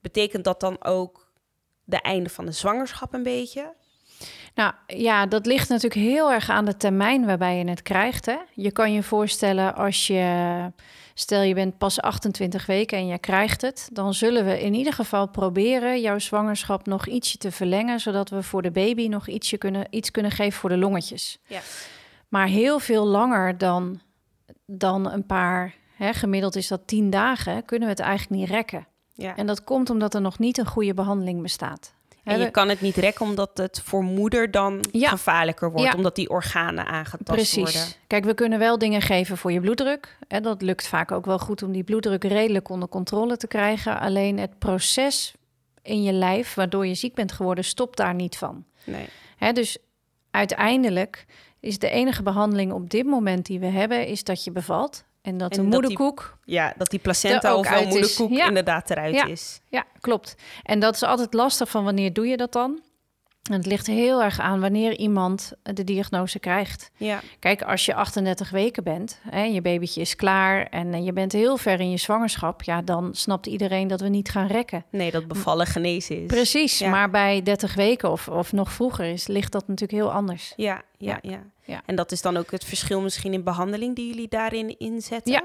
betekent 0.00 0.44
dat 0.44 0.60
dan 0.60 0.84
ook 0.84 1.32
de 1.84 2.00
einde 2.00 2.28
van 2.28 2.44
de 2.44 2.52
zwangerschap 2.52 3.14
een 3.14 3.22
beetje? 3.22 3.74
Nou 4.54 4.72
ja, 4.86 5.26
dat 5.26 5.46
ligt 5.46 5.68
natuurlijk 5.68 6.00
heel 6.00 6.32
erg 6.32 6.50
aan 6.50 6.64
de 6.64 6.76
termijn 6.76 7.26
waarbij 7.26 7.58
je 7.58 7.68
het 7.68 7.82
krijgt. 7.82 8.26
Hè? 8.26 8.36
Je 8.54 8.72
kan 8.72 8.92
je 8.92 9.02
voorstellen 9.02 9.74
als 9.74 10.06
je, 10.06 10.72
stel 11.14 11.42
je 11.42 11.54
bent 11.54 11.78
pas 11.78 12.00
28 12.00 12.66
weken 12.66 12.98
en 12.98 13.06
je 13.06 13.18
krijgt 13.18 13.60
het, 13.60 13.88
dan 13.92 14.14
zullen 14.14 14.44
we 14.44 14.62
in 14.62 14.74
ieder 14.74 14.92
geval 14.92 15.28
proberen 15.28 16.00
jouw 16.00 16.18
zwangerschap 16.18 16.86
nog 16.86 17.06
ietsje 17.06 17.38
te 17.38 17.50
verlengen, 17.52 18.00
zodat 18.00 18.28
we 18.28 18.42
voor 18.42 18.62
de 18.62 18.70
baby 18.70 19.08
nog 19.08 19.28
ietsje 19.28 19.58
kunnen, 19.58 19.86
iets 19.90 20.10
kunnen 20.10 20.30
geven 20.30 20.60
voor 20.60 20.70
de 20.70 20.76
longetjes. 20.76 21.38
Ja. 21.46 21.60
Maar 22.28 22.46
heel 22.46 22.78
veel 22.78 23.06
langer 23.06 23.58
dan, 23.58 24.00
dan 24.66 25.10
een 25.10 25.26
paar, 25.26 25.74
hè, 26.04 26.12
gemiddeld 26.12 26.56
is 26.56 26.68
dat 26.68 26.86
10 26.86 27.10
dagen, 27.10 27.64
kunnen 27.64 27.88
we 27.88 27.94
het 27.94 28.02
eigenlijk 28.04 28.40
niet 28.40 28.50
rekken. 28.50 28.86
Ja. 29.14 29.36
En 29.36 29.46
dat 29.46 29.64
komt 29.64 29.90
omdat 29.90 30.14
er 30.14 30.20
nog 30.20 30.38
niet 30.38 30.58
een 30.58 30.66
goede 30.66 30.94
behandeling 30.94 31.42
bestaat. 31.42 31.94
En 32.24 32.38
je 32.38 32.50
kan 32.50 32.68
het 32.68 32.80
niet 32.80 32.96
rekken 32.96 33.26
omdat 33.26 33.50
het 33.54 33.80
voor 33.84 34.02
moeder 34.04 34.50
dan 34.50 34.84
Ja. 34.92 35.08
gevaarlijker 35.08 35.70
wordt, 35.70 35.86
Ja. 35.90 35.96
omdat 35.96 36.14
die 36.14 36.30
organen 36.30 36.86
aangetast 36.86 37.22
Precies. 37.24 37.56
worden. 37.56 37.82
Kijk, 38.06 38.24
we 38.24 38.34
kunnen 38.34 38.58
wel 38.58 38.78
dingen 38.78 39.00
geven 39.02 39.36
voor 39.36 39.52
je 39.52 39.60
bloeddruk. 39.60 40.18
Hè, 40.28 40.40
dat 40.40 40.62
lukt 40.62 40.86
vaak 40.86 41.12
ook 41.12 41.24
wel 41.26 41.38
goed 41.38 41.62
om 41.62 41.72
die 41.72 41.84
bloeddruk 41.84 42.24
redelijk 42.24 42.68
onder 42.68 42.88
controle 42.88 43.36
te 43.36 43.46
krijgen. 43.46 44.00
Alleen 44.00 44.38
het 44.38 44.58
proces 44.58 45.34
in 45.82 46.02
je 46.02 46.12
lijf, 46.12 46.54
waardoor 46.54 46.86
je 46.86 46.94
ziek 46.94 47.14
bent 47.14 47.32
geworden, 47.32 47.64
stopt 47.64 47.96
daar 47.96 48.14
niet 48.14 48.36
van. 48.36 48.64
Nee. 48.84 49.06
Hè, 49.36 49.52
dus 49.52 49.78
uiteindelijk 50.30 51.26
is 51.60 51.78
de 51.78 51.90
enige 51.90 52.22
behandeling 52.22 52.72
op 52.72 52.90
dit 52.90 53.06
moment 53.06 53.46
die 53.46 53.60
we 53.60 53.66
hebben, 53.66 54.06
is 54.06 54.24
dat 54.24 54.44
je 54.44 54.50
bevalt. 54.50 55.04
En 55.22 55.38
dat 55.38 55.50
En 55.50 55.56
de 55.56 55.62
die 55.62 55.70
moederkoek... 55.72 56.38
Ja, 56.44 56.74
dat 56.76 56.90
die 56.90 56.98
placenta 56.98 57.50
ook 57.50 57.58
of 57.58 57.84
moederkoek 57.84 58.30
Ja. 58.30 58.46
inderdaad 58.48 58.90
eruit 58.90 59.14
Ja. 59.14 59.26
is. 59.26 59.60
Ja, 59.68 59.84
klopt. 60.00 60.34
En 60.62 60.78
dat 60.80 60.94
is 60.94 61.02
altijd 61.02 61.34
lastig 61.34 61.68
van 61.68 61.84
wanneer 61.84 62.12
doe 62.12 62.26
je 62.26 62.36
dat 62.36 62.52
dan? 62.52 62.80
En 63.50 63.56
het 63.56 63.66
ligt 63.66 63.86
heel 63.86 64.22
erg 64.22 64.40
aan 64.40 64.60
wanneer 64.60 64.96
iemand 64.96 65.52
de 65.62 65.84
diagnose 65.84 66.38
krijgt. 66.38 66.90
Ja. 66.96 67.20
Kijk, 67.38 67.62
als 67.62 67.84
je 67.84 67.94
38 67.94 68.50
weken 68.50 68.84
bent 68.84 69.20
en 69.30 69.52
je 69.52 69.60
babytje 69.62 70.00
is 70.00 70.16
klaar 70.16 70.66
en 70.66 70.94
eh, 70.94 71.04
je 71.04 71.12
bent 71.12 71.32
heel 71.32 71.56
ver 71.56 71.80
in 71.80 71.90
je 71.90 71.96
zwangerschap, 71.96 72.62
ja, 72.62 72.82
dan 72.82 73.14
snapt 73.14 73.46
iedereen 73.46 73.88
dat 73.88 74.00
we 74.00 74.08
niet 74.08 74.30
gaan 74.30 74.46
rekken. 74.46 74.84
Nee, 74.90 75.10
dat 75.10 75.26
bevallen 75.28 75.66
genezen 75.66 76.20
is. 76.22 76.26
Precies, 76.26 76.78
Ja. 76.78 76.90
maar 76.90 77.10
bij 77.10 77.42
30 77.42 77.74
weken 77.74 78.10
of, 78.10 78.28
of 78.28 78.52
nog 78.52 78.72
vroeger 78.72 79.04
is, 79.04 79.26
ligt 79.26 79.52
dat 79.52 79.68
natuurlijk 79.68 79.98
heel 80.02 80.12
anders. 80.12 80.52
Ja, 80.56 80.82
Ja. 80.98 81.18
ja, 81.22 81.42
Ja. 81.64 81.82
En 81.86 81.96
dat 81.96 82.12
is 82.12 82.22
dan 82.22 82.36
ook 82.36 82.50
het 82.50 82.64
verschil 82.64 83.00
misschien 83.00 83.32
in 83.32 83.42
behandeling 83.44 83.96
die 83.96 84.06
jullie 84.08 84.28
daarin 84.28 84.78
inzetten? 84.78 85.32
Ja. 85.32 85.42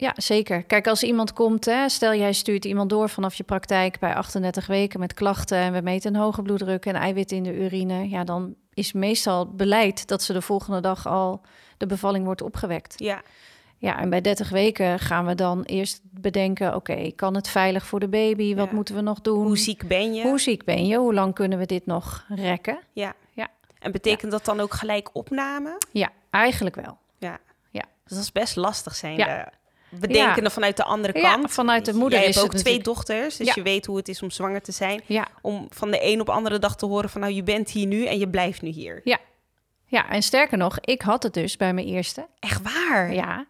Ja, 0.00 0.12
zeker. 0.16 0.62
Kijk, 0.62 0.86
als 0.86 1.02
iemand 1.02 1.32
komt, 1.32 1.64
hè, 1.64 1.88
stel 1.88 2.14
jij 2.14 2.32
stuurt 2.32 2.64
iemand 2.64 2.90
door 2.90 3.08
vanaf 3.08 3.34
je 3.34 3.42
praktijk 3.44 3.98
bij 3.98 4.14
38 4.14 4.66
weken 4.66 5.00
met 5.00 5.14
klachten 5.14 5.58
en 5.58 5.72
we 5.72 5.80
meten 5.80 6.14
een 6.14 6.20
hoge 6.20 6.42
bloeddruk 6.42 6.86
en 6.86 6.94
eiwit 6.94 7.32
in 7.32 7.42
de 7.42 7.54
urine, 7.56 8.08
ja, 8.08 8.24
dan 8.24 8.54
is 8.74 8.92
meestal 8.92 9.46
beleid 9.46 10.06
dat 10.08 10.22
ze 10.22 10.32
de 10.32 10.42
volgende 10.42 10.80
dag 10.80 11.06
al 11.06 11.40
de 11.76 11.86
bevalling 11.86 12.24
wordt 12.24 12.42
opgewekt. 12.42 12.94
Ja, 12.96 13.22
Ja, 13.80 13.98
en 13.98 14.10
bij 14.10 14.20
30 14.20 14.48
weken 14.48 14.98
gaan 14.98 15.26
we 15.26 15.34
dan 15.34 15.62
eerst 15.62 16.00
bedenken: 16.02 16.74
oké, 16.74 17.10
kan 17.16 17.34
het 17.34 17.48
veilig 17.48 17.86
voor 17.86 18.00
de 18.00 18.08
baby? 18.08 18.54
Wat 18.54 18.68
Ja. 18.68 18.74
moeten 18.74 18.94
we 18.94 19.00
nog 19.00 19.20
doen? 19.20 19.44
Hoe 19.46 19.58
ziek 19.58 19.88
ben 19.88 20.14
je? 20.14 20.22
Hoe 20.22 20.40
ziek 20.40 20.64
ben 20.64 20.86
je? 20.86 20.96
Hoe 20.96 21.14
lang 21.14 21.34
kunnen 21.34 21.58
we 21.58 21.66
dit 21.66 21.86
nog 21.86 22.24
rekken? 22.28 22.78
Ja. 22.92 23.14
Ja. 23.32 23.48
En 23.78 23.92
betekent 23.92 24.30
dat 24.32 24.44
dan 24.44 24.60
ook 24.60 24.74
gelijk 24.74 25.08
opname? 25.12 25.78
Ja, 25.92 26.08
eigenlijk 26.30 26.76
wel. 26.76 26.98
Ja. 27.18 27.38
Ja. 27.70 27.84
Dus 28.04 28.12
dat 28.16 28.18
is 28.22 28.32
best 28.32 28.56
lastig 28.56 28.94
zijn. 28.94 29.16
Ja. 29.16 29.52
De- 29.90 29.96
Bedenkende 29.98 30.50
vanuit 30.50 30.76
de 30.76 30.84
andere 30.84 31.18
Ja, 31.18 31.32
kant. 31.34 31.50
vanuit 31.50 31.84
de 31.84 31.92
moeder 31.94 32.18
is 32.18 32.24
hebt 32.24 32.38
ook 32.38 32.44
twee 32.54 32.56
natuurlijk- 32.78 32.84
dochters, 32.84 33.36
dus 33.36 33.46
Ja. 33.46 33.52
je 33.56 33.62
weet 33.62 33.86
hoe 33.86 33.96
het 33.96 34.08
is 34.08 34.22
om 34.22 34.30
zwanger 34.30 34.62
te 34.62 34.72
zijn. 34.72 35.00
Ja, 35.06 35.26
Om 35.42 35.66
van 35.70 35.90
de 35.90 35.98
een 36.02 36.20
op 36.20 36.28
andere 36.28 36.58
dag 36.58 36.76
te 36.76 36.86
horen 36.86 37.10
van 37.10 37.20
nou, 37.20 37.32
je 37.32 37.42
bent 37.42 37.70
hier 37.70 37.86
nu 37.86 38.04
en 38.06 38.18
je 38.18 38.28
blijft 38.28 38.62
nu 38.62 38.68
hier. 38.68 39.00
ja, 39.90 40.08
en 40.10 40.22
sterker 40.22 40.58
nog, 40.58 40.78
ik 40.80 41.02
had 41.02 41.22
het 41.22 41.34
dus 41.34 41.56
bij 41.56 41.74
mijn 41.74 41.86
eerste. 41.86 42.26
Echt 42.38 42.62
waar? 42.62 43.14
Ja. 43.14 43.46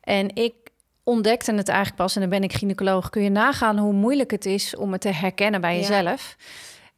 En 0.00 0.34
ik 0.36 0.54
ontdekte 1.02 1.54
het 1.54 1.68
eigenlijk 1.68 1.96
pas, 1.98 2.14
en 2.14 2.20
dan 2.20 2.30
ben 2.30 2.42
ik 2.42 2.52
gynaecoloog. 2.52 3.10
Kun 3.10 3.22
je 3.22 3.30
nagaan 3.30 3.78
hoe 3.78 3.92
moeilijk 3.92 4.30
het 4.30 4.46
is 4.46 4.76
om 4.76 4.92
het 4.92 5.00
te 5.00 5.08
herkennen 5.08 5.60
bij 5.60 5.72
Ja. 5.74 5.80
jezelf? 5.80 6.36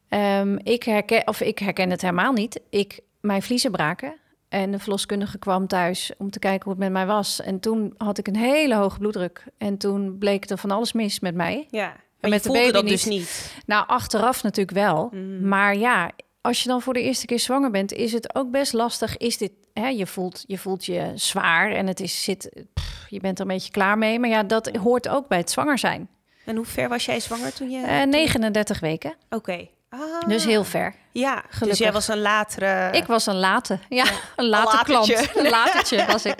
Ehm, 0.09 0.57
ik, 0.63 0.83
herken, 0.83 1.27
of 1.27 1.41
ik 1.41 1.59
herken 1.59 1.89
het 1.89 2.01
helemaal 2.01 2.33
niet. 2.33 2.59
Ik, 2.69 2.99
mijn 3.21 3.41
vliezen 3.41 3.71
braken. 3.71 4.15
En 4.49 4.71
de 4.71 4.79
verloskundige 4.79 5.37
kwam 5.37 5.67
thuis 5.67 6.11
om 6.17 6.29
te 6.29 6.39
kijken 6.39 6.63
hoe 6.63 6.71
het 6.71 6.81
met 6.81 6.91
mij 6.91 7.05
was. 7.05 7.41
En 7.41 7.59
toen 7.59 7.93
had 7.97 8.17
ik 8.17 8.27
een 8.27 8.35
hele 8.35 8.75
hoge 8.75 8.99
bloeddruk. 8.99 9.43
En 9.57 9.77
toen 9.77 10.17
bleek 10.17 10.49
er 10.49 10.57
van 10.57 10.71
alles 10.71 10.93
mis 10.93 11.19
met 11.19 11.35
mij. 11.35 11.67
Ja. 11.69 11.87
met 11.87 12.21
Maar 12.21 12.31
je 12.31 12.39
de 12.41 12.51
baby 12.51 12.71
dat 12.71 12.83
niet. 12.83 12.91
dus 12.91 13.05
niet. 13.05 13.55
Nou, 13.65 13.87
achteraf 13.87 14.43
natuurlijk 14.43 14.77
wel. 14.77 15.09
Mm. 15.13 15.47
Maar 15.47 15.77
ja, 15.77 16.11
als 16.41 16.63
je 16.63 16.69
dan 16.69 16.81
voor 16.81 16.93
de 16.93 17.01
eerste 17.01 17.25
keer 17.25 17.39
zwanger 17.39 17.71
bent, 17.71 17.93
is 17.93 18.11
het 18.11 18.35
ook 18.35 18.51
best 18.51 18.73
lastig. 18.73 19.17
Is 19.17 19.37
dit, 19.37 19.51
hè, 19.73 19.87
je, 19.87 20.07
voelt, 20.07 20.43
je 20.47 20.57
voelt 20.57 20.85
je 20.85 21.11
zwaar 21.15 21.71
en 21.71 21.87
het 21.87 21.99
is, 21.99 22.23
zit, 22.23 22.63
pff, 22.73 23.05
je 23.09 23.19
bent 23.19 23.39
er 23.39 23.45
een 23.45 23.51
beetje 23.51 23.71
klaar 23.71 23.97
mee. 23.97 24.19
Maar 24.19 24.29
ja, 24.29 24.43
dat 24.43 24.75
hoort 24.75 25.07
ook 25.07 25.27
bij 25.27 25.37
het 25.37 25.51
zwanger 25.51 25.77
zijn. 25.77 26.09
En 26.45 26.55
hoe 26.55 26.65
ver 26.65 26.89
was 26.89 27.05
jij 27.05 27.19
zwanger 27.19 27.53
toen 27.53 27.69
je... 27.69 27.85
Eh 27.85 28.03
39 28.03 28.79
weken, 28.79 29.15
Oké. 29.29 29.67
Ah. 29.89 30.27
dus 30.27 30.45
heel 30.45 30.63
ver. 30.63 30.95
Ja, 31.11 31.35
dus 31.35 31.43
Gelukkig. 31.49 31.77
jij 31.77 31.91
was 31.91 32.07
een 32.07 32.19
latere... 32.21 32.89
Ik 32.97 33.05
was 33.05 33.25
een 33.25 33.35
late, 33.39 33.79
ja, 33.89 34.05
een 34.35 34.45
late 34.45 34.75
latertje. 34.77 35.13
klant. 35.13 35.35
Een 35.45 35.49
latertje 35.59 36.05
was 36.05 36.25
ik. 36.25 36.35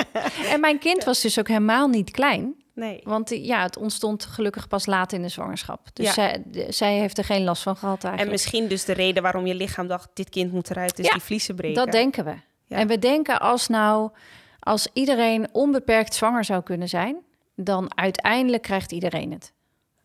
En 0.52 0.60
mijn 0.60 0.80
kind 0.80 1.04
was 1.04 1.22
dus 1.22 1.40
ook 1.40 1.48
helemaal 1.48 1.88
niet 1.88 2.12
klein. 2.12 2.56
Nee. 2.74 3.00
Want 3.04 3.28
die- 3.28 3.46
ja, 3.46 3.62
het 3.62 3.78
ontstond 3.78 4.26
gelukkig 4.26 4.68
pas 4.68 4.86
laat 4.86 5.12
in 5.12 5.22
de 5.22 5.30
zwangerschap. 5.30 5.88
Dus 5.94 6.06
Ja. 6.06 6.12
zij, 6.12 6.44
zij 6.70 6.94
heeft 6.98 7.18
er 7.18 7.24
geen 7.24 7.44
last 7.44 7.64
van 7.64 7.76
gehad 7.78 7.98
En 7.98 8.10
eigenlijk. 8.10 8.32
misschien 8.32 8.68
dus 8.68 8.86
de 8.86 8.94
reden 8.94 9.24
waarom 9.24 9.46
je 9.46 9.56
lichaam 9.56 9.88
dacht... 9.88 10.10
dit 10.14 10.30
kind 10.30 10.52
moet 10.52 10.70
eruit, 10.70 11.00
is 11.00 11.06
Ja, 11.06 11.12
die 11.12 11.22
vliezen 11.22 11.56
breken. 11.56 11.76
Dat 11.86 11.92
denken 11.92 12.26
we. 12.26 12.34
Ja. 12.66 12.78
En 12.78 12.88
we 12.88 13.00
denken 13.00 13.40
als 13.40 13.68
nou, 13.68 14.12
als 14.60 14.88
iedereen 14.94 15.48
onbeperkt 15.52 16.14
zwanger 16.14 16.44
zou 16.46 16.64
kunnen 16.64 16.90
zijn, 16.90 17.18
dan 17.56 17.92
uiteindelijk 17.96 18.64
krijgt 18.64 18.92
iedereen 18.92 19.32
het. 19.32 19.54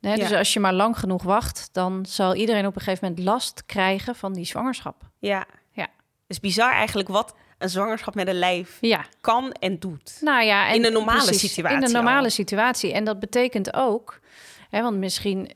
Hè, 0.02 0.16
Dus 0.16 0.28
Ja. 0.28 0.38
als 0.38 0.52
je 0.52 0.60
maar 0.60 0.72
lang 0.72 0.98
genoeg 0.98 1.22
wacht, 1.22 1.68
dan 1.72 2.06
zal 2.08 2.34
iedereen 2.34 2.66
op 2.66 2.76
een 2.76 2.82
gegeven 2.82 3.08
moment 3.08 3.26
last 3.26 3.66
krijgen 3.66 4.14
van 4.16 4.32
die 4.32 4.44
zwangerschap. 4.44 5.02
Ja. 5.18 5.44
Ja. 5.70 5.86
Dus 6.26 6.40
bizar 6.40 6.72
eigenlijk 6.72 7.08
wat 7.08 7.34
een 7.58 7.68
zwangerschap 7.68 8.14
met 8.14 8.28
een 8.28 8.38
lijf 8.38 8.78
Ja, 8.80 9.04
kan 9.20 9.52
en 9.52 9.78
doet. 9.78 10.18
nou 10.20 10.44
ja. 10.44 10.68
En 10.68 10.74
In 10.74 10.84
een 10.84 10.92
normale 10.92 11.24
precies, 11.24 11.52
situatie 11.52 11.78
In 11.78 11.84
een 11.84 11.92
normale 11.92 12.24
al. 12.24 12.30
situatie. 12.30 12.92
En 12.92 13.04
dat 13.04 13.20
betekent 13.20 13.74
ook, 13.74 14.20
hè, 14.72 14.82
want 14.82 14.96
misschien 14.96 15.50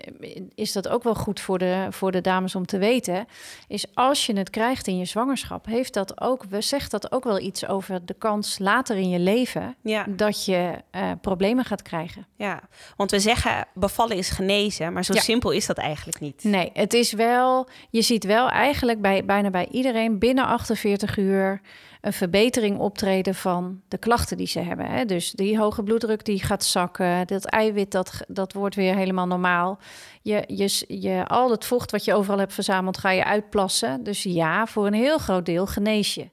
is 0.54 0.72
dat 0.72 0.88
ook 0.88 1.02
wel 1.02 1.14
goed 1.14 1.40
voor 1.40 1.58
de, 1.58 1.86
voor 1.90 2.12
de 2.12 2.20
dames 2.20 2.54
om 2.54 2.66
te 2.66 2.78
weten, 2.78 3.26
is 3.68 3.86
als 3.94 4.26
je 4.26 4.36
het 4.36 4.50
krijgt 4.50 4.86
in 4.86 4.98
je 4.98 5.04
zwangerschap, 5.04 5.66
heeft 5.66 5.94
dat 5.94 6.20
ook, 6.20 6.44
we 6.48 6.60
zegt 6.60 6.90
dat 6.90 7.12
ook 7.12 7.24
wel 7.24 7.38
iets 7.40 7.66
over 7.66 8.04
de 8.06 8.14
kans 8.18 8.58
later 8.58 8.96
in 8.96 9.08
je 9.08 9.18
leven 9.18 9.76
Ja, 9.82 10.06
dat 10.08 10.44
je 10.44 10.72
eh, 10.90 11.10
problemen 11.20 11.64
gaat 11.64 11.82
krijgen. 11.82 12.26
ja. 12.36 12.60
Want 12.96 13.10
we 13.10 13.20
zeggen 13.20 13.66
bevallen 13.74 14.16
is 14.16 14.30
genezen, 14.30 14.92
maar 14.92 15.04
zo 15.04 15.14
Ja. 15.14 15.20
simpel 15.20 15.50
is 15.50 15.66
dat 15.66 15.76
eigenlijk 15.78 16.20
niet. 16.20 16.44
Nee, 16.44 16.70
het 16.72 16.94
is 16.94 17.12
wel, 17.12 17.68
je 17.90 18.02
ziet 18.02 18.24
wel 18.24 18.48
eigenlijk 18.48 19.00
bij 19.00 19.24
bijna 19.24 19.50
bij 19.50 19.68
iedereen 19.70 20.18
binnen 20.18 20.46
48 20.46 21.16
uur 21.16 21.60
een 22.06 22.12
verbetering 22.12 22.78
optreden 22.78 23.34
van 23.34 23.80
de 23.88 23.98
klachten 23.98 24.36
die 24.36 24.46
ze 24.46 24.60
hebben. 24.60 24.86
Hè? 24.86 25.04
Dus 25.04 25.30
die 25.30 25.58
hoge 25.58 25.82
bloeddruk 25.82 26.24
die 26.24 26.42
gaat 26.42 26.64
zakken, 26.64 27.26
dat 27.26 27.44
eiwit 27.44 27.90
dat, 27.90 28.20
dat 28.28 28.52
wordt 28.52 28.74
weer 28.74 28.94
helemaal 28.94 29.26
normaal. 29.26 29.78
Je, 30.22 30.44
je, 30.46 30.84
je, 31.00 31.26
al 31.26 31.50
het 31.50 31.64
vocht 31.64 31.90
wat 31.90 32.04
je 32.04 32.14
overal 32.14 32.38
hebt 32.38 32.54
verzameld 32.54 32.98
ga 32.98 33.10
je 33.10 33.24
uitplassen. 33.24 34.02
Dus 34.02 34.22
ja, 34.22 34.66
voor 34.66 34.86
een 34.86 34.94
heel 34.94 35.18
groot 35.18 35.46
deel 35.46 35.66
genees 35.66 36.14
je. 36.14 36.28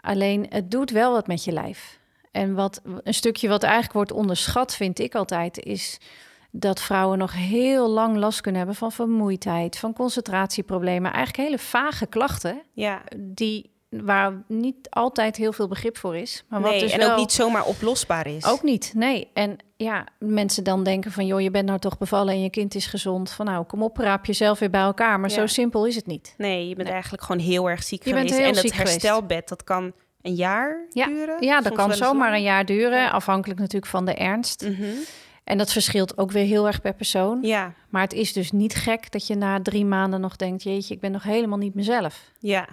Alleen 0.00 0.46
het 0.48 0.70
doet 0.70 0.90
wel 0.90 1.12
wat 1.12 1.26
met 1.26 1.44
je 1.44 1.52
lijf. 1.52 1.98
En 2.30 2.54
wat 2.54 2.80
een 2.84 3.14
stukje 3.14 3.48
wat 3.48 3.62
eigenlijk 3.62 3.92
wordt 3.92 4.12
onderschat, 4.12 4.74
vind 4.74 4.98
ik 4.98 5.14
altijd, 5.14 5.58
is 5.58 5.98
dat 6.50 6.80
vrouwen 6.80 7.18
nog 7.18 7.32
heel 7.32 7.90
lang 7.90 8.16
last 8.16 8.40
kunnen 8.40 8.60
hebben 8.60 8.78
van 8.78 8.92
vermoeidheid, 8.92 9.78
van 9.78 9.92
concentratieproblemen. 9.92 11.12
Eigenlijk 11.12 11.48
hele 11.48 11.58
vage 11.58 12.06
klachten 12.06 12.62
Ja. 12.72 13.02
die, 13.16 13.72
waar 14.02 14.42
niet 14.48 14.76
altijd 14.90 15.36
heel 15.36 15.52
veel 15.52 15.68
begrip 15.68 15.96
voor 15.98 16.16
is. 16.16 16.44
Maar 16.48 16.60
wat 16.60 16.70
Nee, 16.70 16.80
dus 16.80 16.92
en 16.92 16.98
wel... 16.98 17.10
ook 17.10 17.16
niet 17.18 17.32
zomaar 17.32 17.64
oplosbaar 17.64 18.26
is. 18.26 18.44
Ook 18.46 18.62
niet, 18.62 18.92
nee. 18.96 19.28
En 19.32 19.56
ja, 19.76 20.06
mensen 20.18 20.64
dan 20.64 20.84
denken 20.84 21.12
van... 21.12 21.26
joh, 21.26 21.40
je 21.40 21.50
bent 21.50 21.66
nou 21.66 21.78
toch 21.78 21.98
bevallen 21.98 22.34
en 22.34 22.42
je 22.42 22.50
kind 22.50 22.74
is 22.74 22.86
gezond. 22.86 23.30
Van 23.30 23.46
nou, 23.46 23.64
kom 23.64 23.82
op, 23.82 23.96
raap 23.96 24.26
jezelf 24.26 24.58
weer 24.58 24.70
bij 24.70 24.80
elkaar. 24.80 25.20
Maar 25.20 25.30
Ja. 25.30 25.36
zo 25.36 25.46
simpel 25.46 25.86
is 25.86 25.94
het 25.96 26.06
niet. 26.06 26.34
Nee, 26.38 26.60
je 26.60 26.74
bent 26.74 26.82
Nee. 26.82 26.92
eigenlijk 26.92 27.22
gewoon 27.22 27.40
heel 27.42 27.70
erg 27.70 27.82
ziek 27.82 28.04
Je 28.04 28.12
bent 28.12 28.30
geweest. 28.30 28.38
heel 28.46 28.62
en 28.62 28.70
geweest. 28.70 28.76
herstelbed, 28.92 29.48
dat 29.48 29.64
kan 29.64 29.92
een 30.22 30.34
jaar 30.34 30.86
Ja. 30.90 31.06
duren? 31.06 31.42
Ja, 31.44 31.60
dat 31.60 31.72
kan 31.72 31.92
zomaar 31.92 32.32
een 32.32 32.42
jaar 32.42 32.64
duren. 32.64 32.98
Ja. 32.98 33.08
Afhankelijk 33.10 33.60
natuurlijk 33.60 33.90
van 33.92 34.04
de 34.04 34.14
ernst. 34.14 34.62
Mhm. 34.68 34.84
En 35.44 35.58
dat 35.58 35.72
verschilt 35.72 36.18
ook 36.18 36.30
weer 36.30 36.44
heel 36.46 36.66
erg 36.66 36.80
per 36.80 36.94
persoon. 36.94 37.38
Ja, 37.42 37.72
Maar 37.88 38.02
het 38.02 38.12
is 38.12 38.32
dus 38.32 38.52
niet 38.52 38.74
gek 38.74 39.10
dat 39.10 39.26
je 39.26 39.34
na 39.34 39.62
drie 39.62 39.84
maanden 39.84 40.20
nog 40.20 40.36
denkt... 40.36 40.62
jeetje, 40.62 40.94
ik 40.94 41.00
ben 41.00 41.12
nog 41.12 41.22
helemaal 41.22 41.58
niet 41.58 41.74
mezelf. 41.74 42.30
ja. 42.38 42.68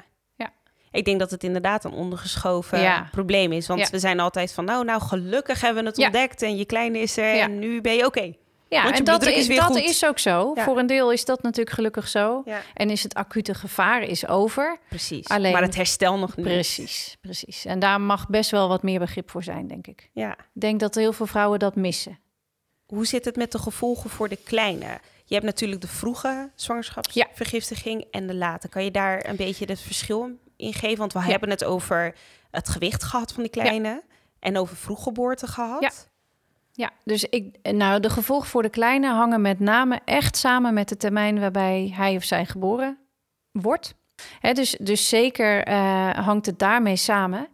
Ik 0.91 1.05
denk 1.05 1.19
dat 1.19 1.31
het 1.31 1.43
inderdaad 1.43 1.83
een 1.85 1.91
ondergeschoven 1.93 2.79
Ja. 2.81 3.07
probleem 3.11 3.51
is. 3.51 3.67
Want 3.67 3.79
Ja. 3.79 3.87
we 3.91 3.99
zijn 3.99 4.19
altijd 4.19 4.53
van, 4.53 4.65
nou, 4.65 4.85
nou, 4.85 5.01
gelukkig 5.01 5.61
hebben 5.61 5.83
we 5.83 5.89
het 5.89 5.97
ontdekt. 5.99 6.41
En 6.41 6.57
je 6.57 6.65
kleine 6.65 6.99
is 6.99 7.17
er 7.17 7.39
en 7.39 7.59
nu 7.59 7.81
ben 7.81 7.93
je 7.95 8.05
oké. 8.05 8.33
Ja, 8.69 8.83
Want 8.83 8.97
en 8.97 9.03
dat, 9.03 9.25
is, 9.25 9.35
is 9.35 9.47
weer 9.47 9.57
dat 9.59 9.65
goed. 9.65 9.77
is 9.79 10.05
ook 10.05 10.19
zo. 10.19 10.51
Ja. 10.55 10.63
Voor 10.63 10.77
een 10.79 10.87
deel 10.87 11.11
is 11.11 11.25
dat 11.25 11.41
natuurlijk 11.41 11.75
gelukkig 11.75 12.07
zo. 12.07 12.41
Ja, 12.45 12.61
En 12.73 12.89
is 12.89 13.03
het 13.03 13.13
acute 13.13 13.53
gevaar 13.53 14.01
is 14.03 14.27
over. 14.27 14.77
precies. 14.89 15.27
Alleen- 15.27 15.51
Maar 15.51 15.61
het 15.61 15.75
herstel 15.75 16.17
nog 16.19 16.35
niet. 16.35 16.45
Precies, 16.45 17.17
precies. 17.21 17.65
En 17.65 17.79
daar 17.79 18.01
mag 18.01 18.27
best 18.27 18.51
wel 18.51 18.67
wat 18.67 18.83
meer 18.83 18.99
begrip 18.99 19.29
voor 19.29 19.43
zijn, 19.43 19.67
denk 19.67 19.87
ik. 19.87 20.09
Ja. 20.13 20.31
Ik 20.31 20.61
denk 20.61 20.79
dat 20.79 20.95
heel 20.95 21.13
veel 21.13 21.25
vrouwen 21.27 21.59
dat 21.59 21.75
missen. 21.75 22.19
Hoe 22.85 23.05
zit 23.05 23.25
het 23.25 23.35
met 23.35 23.51
de 23.51 23.59
gevolgen 23.59 24.09
voor 24.09 24.29
de 24.29 24.37
kleine? 24.43 24.99
Je 25.25 25.33
hebt 25.33 25.45
natuurlijk 25.45 25.81
de 25.81 25.87
vroege 25.87 26.49
zwangerschapsvergiftiging 26.55 28.05
en 28.11 28.27
de 28.27 28.35
late. 28.35 28.67
Kan 28.67 28.83
je 28.83 28.91
daar 28.91 29.25
een 29.29 29.35
beetje 29.35 29.65
het 29.65 29.79
verschil 29.81 30.29
in 30.61 30.73
geven? 30.73 30.97
Want 30.97 31.13
we 31.13 31.19
Ja. 31.19 31.25
hebben 31.25 31.49
het 31.49 31.63
over 31.63 32.15
het 32.51 32.69
gewicht 32.69 33.03
gehad 33.03 33.31
van 33.33 33.43
die 33.43 33.51
kleine 33.51 34.03
en 34.39 34.57
over 34.57 34.75
vroeggeboorte 34.75 35.47
gehad. 35.47 35.81
Ja. 35.81 35.91
Ja, 36.73 36.89
dus 37.03 37.23
ik, 37.23 37.57
nou, 37.71 37.99
de 37.99 38.09
gevolgen 38.09 38.49
voor 38.49 38.61
de 38.61 38.69
kleine 38.69 39.07
hangen 39.13 39.41
met 39.41 39.59
name 39.59 39.99
echt 40.05 40.37
samen 40.37 40.73
met 40.73 40.89
de 40.89 40.97
termijn 40.97 41.39
waarbij 41.39 41.93
hij 41.95 42.15
of 42.15 42.23
zij 42.23 42.45
geboren 42.45 42.97
wordt. 43.51 43.95
Hè, 44.39 44.53
dus, 44.53 44.77
dus 44.81 45.09
zeker 45.09 45.63
eh, 45.63 46.09
hangt 46.09 46.45
het 46.45 46.59
daarmee 46.59 46.95
samen. 46.95 47.47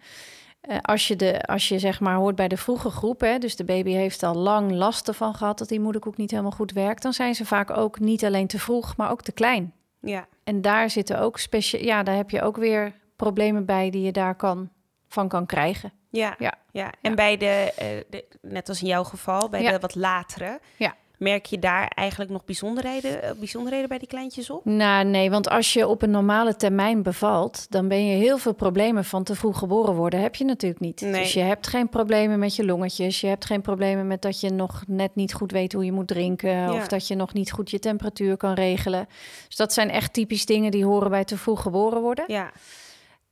Eh, 0.62 0.78
als, 0.82 1.08
je 1.08 1.16
de, 1.16 1.42
als 1.46 1.68
je 1.68 1.80
zeg 1.80 2.00
maar 2.00 2.16
hoort 2.16 2.36
bij 2.36 2.48
de 2.48 2.58
vroege 2.58 2.90
groep, 2.90 3.22
hè, 3.22 3.38
dus 3.38 3.56
de 3.56 3.64
baby 3.64 3.92
heeft 3.92 4.24
al 4.24 4.36
lang 4.36 4.72
last 4.72 5.08
ervan 5.08 5.36
gehad 5.36 5.58
dat 5.58 5.68
die 5.70 5.80
moederkoek 5.80 6.18
niet 6.18 6.32
helemaal 6.32 6.52
goed 6.52 6.72
werkt, 6.72 7.02
dan 7.02 7.14
zijn 7.14 7.36
ze 7.36 7.46
vaak 7.46 7.78
ook 7.78 8.00
niet 8.00 8.26
alleen 8.26 8.48
te 8.48 8.60
vroeg, 8.60 8.98
maar 8.98 9.12
ook 9.12 9.22
te 9.22 9.32
klein. 9.32 9.74
Ja. 10.00 10.28
En 10.44 10.62
daar 10.62 10.90
zitten 10.90 11.20
ook 11.20 11.38
specia- 11.40 11.80
ja, 11.84 12.04
daar 12.04 12.16
heb 12.16 12.30
je 12.30 12.42
ook 12.42 12.58
weer 12.58 12.94
problemen 13.16 13.66
bij 13.66 13.90
die 13.90 14.02
je 14.02 14.12
daar 14.12 14.36
kan, 14.36 14.70
van 15.08 15.28
kan 15.28 15.46
krijgen. 15.46 15.92
Ja, 16.10 16.36
Ja. 16.40 16.54
ja. 16.72 16.92
En 17.02 17.10
Ja. 17.10 17.16
bij 17.16 17.38
de, 17.38 17.74
eh, 17.78 17.88
de, 18.10 18.26
net 18.42 18.70
als 18.70 18.82
in 18.82 18.88
jouw 18.88 19.04
geval, 19.04 19.50
bij 19.50 19.62
Ja. 19.62 19.72
de 19.72 19.80
wat 19.80 19.96
latere, 19.96 20.60
Ja. 20.78 20.96
Merk 21.18 21.46
je 21.46 21.60
daar 21.60 21.88
eigenlijk 21.88 22.32
nog 22.32 22.46
bijzonderheden, 22.46 23.24
eh, 23.24 23.32
bijzonderheden 23.38 23.90
bij 23.90 23.98
die 23.98 24.08
kleintjes 24.08 24.50
op? 24.50 24.66
Nou, 24.66 25.06
nee, 25.06 25.30
want 25.30 25.50
als 25.50 25.74
je 25.74 25.88
op 25.88 26.02
een 26.02 26.12
normale 26.12 26.56
termijn 26.56 27.04
bevalt, 27.04 27.66
dan 27.70 27.88
ben 27.88 28.06
je 28.06 28.16
heel 28.16 28.38
veel 28.38 28.54
problemen 28.54 29.06
van 29.06 29.24
te 29.24 29.36
vroeg 29.36 29.58
geboren 29.58 29.94
worden. 29.94 30.22
Heb 30.22 30.36
je 30.36 30.46
natuurlijk 30.46 30.82
niet. 30.82 31.02
Nee. 31.02 31.22
Dus 31.22 31.34
je 31.34 31.40
hebt 31.40 31.68
geen 31.68 31.90
problemen 31.90 32.40
met 32.40 32.56
je 32.56 32.66
longetjes. 32.66 33.22
Je 33.22 33.28
hebt 33.28 33.46
geen 33.46 33.62
problemen 33.62 34.08
met 34.08 34.22
dat 34.22 34.40
je 34.40 34.50
nog 34.50 34.84
net 34.88 35.16
niet 35.16 35.34
goed 35.34 35.52
weet 35.52 35.74
hoe 35.74 35.86
je 35.86 35.92
moet 35.92 36.08
drinken. 36.08 36.50
Ja. 36.50 36.74
Of 36.74 36.88
dat 36.88 37.08
je 37.08 37.16
nog 37.16 37.34
niet 37.34 37.52
goed 37.52 37.72
je 37.72 37.80
temperatuur 37.80 38.38
kan 38.38 38.54
regelen. 38.54 39.08
Dus 39.48 39.56
dat 39.56 39.74
zijn 39.74 39.90
echt 39.90 40.14
typisch 40.14 40.46
dingen 40.46 40.72
die 40.72 40.86
horen 40.86 41.10
bij 41.10 41.24
te 41.24 41.38
vroeg 41.38 41.62
geboren 41.62 42.02
worden. 42.02 42.26
Ja, 42.28 42.52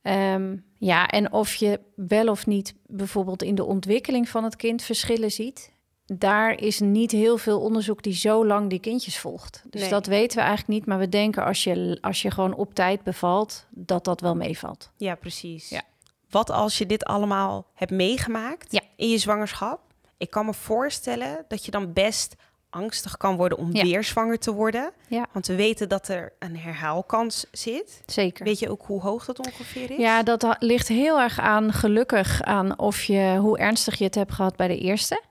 Ehm, 0.06 0.56
ja, 0.78 1.08
en 1.08 1.32
of 1.32 1.54
je 1.54 1.80
wel 1.94 2.28
of 2.28 2.46
niet 2.46 2.74
bijvoorbeeld 2.86 3.42
in 3.42 3.54
de 3.54 3.64
ontwikkeling 3.64 4.28
van 4.28 4.44
het 4.44 4.56
kind 4.56 4.82
verschillen 4.82 5.32
ziet. 5.32 5.72
Daar 6.06 6.60
is 6.60 6.80
niet 6.80 7.10
heel 7.10 7.38
veel 7.38 7.60
onderzoek 7.60 8.02
die 8.02 8.14
zo 8.14 8.46
lang 8.46 8.70
die 8.70 8.78
kindjes 8.78 9.18
volgt. 9.18 9.62
Dus 9.70 9.80
Nee. 9.80 9.90
dat 9.90 10.06
weten 10.06 10.36
we 10.36 10.42
eigenlijk 10.44 10.78
niet. 10.78 10.86
Maar 10.86 10.98
we 10.98 11.08
denken 11.08 11.44
als 11.44 11.64
je, 11.64 11.98
als 12.00 12.22
je 12.22 12.30
gewoon 12.30 12.54
op 12.54 12.74
tijd 12.74 13.02
bevalt, 13.02 13.66
dat 13.70 14.04
dat 14.04 14.20
wel 14.20 14.34
meevalt. 14.36 14.90
ja, 14.96 15.14
precies. 15.14 15.68
Ja. 15.68 15.82
Wat 16.30 16.50
als 16.50 16.78
je 16.78 16.86
dit 16.86 17.04
allemaal 17.04 17.66
hebt 17.74 17.90
meegemaakt 17.90 18.72
Ja. 18.72 18.80
in 18.96 19.08
je 19.08 19.18
zwangerschap? 19.18 19.80
Ik 20.18 20.30
kan 20.30 20.46
me 20.46 20.54
voorstellen 20.54 21.44
dat 21.48 21.64
je 21.64 21.70
dan 21.70 21.92
best 21.92 22.34
angstig 22.76 23.16
kan 23.16 23.36
worden 23.36 23.58
om 23.58 23.74
Ja. 23.74 23.82
weer 23.82 24.04
zwanger 24.04 24.38
te 24.38 24.52
worden. 24.52 24.90
Ja. 25.08 25.26
Want 25.32 25.46
we 25.46 25.54
weten 25.54 25.88
dat 25.88 26.08
er 26.08 26.32
een 26.38 26.56
herhaalkans 26.56 27.46
zit. 27.52 28.02
Zeker. 28.06 28.44
Weet 28.44 28.58
je 28.58 28.70
ook 28.70 28.82
hoe 28.86 29.00
hoog 29.00 29.24
dat 29.24 29.38
ongeveer 29.38 29.90
is? 29.90 29.96
Ja, 29.96 30.22
dat 30.22 30.56
ligt 30.58 30.88
heel 30.88 31.20
erg 31.20 31.38
aan, 31.40 31.72
gelukkig, 31.72 32.42
aan 32.42 32.78
of 32.78 33.02
je, 33.02 33.36
hoe 33.40 33.58
ernstig 33.58 33.98
je 33.98 34.04
het 34.04 34.14
hebt 34.14 34.32
gehad 34.32 34.56
bij 34.56 34.68
de 34.68 34.78
eerste. 34.78 35.22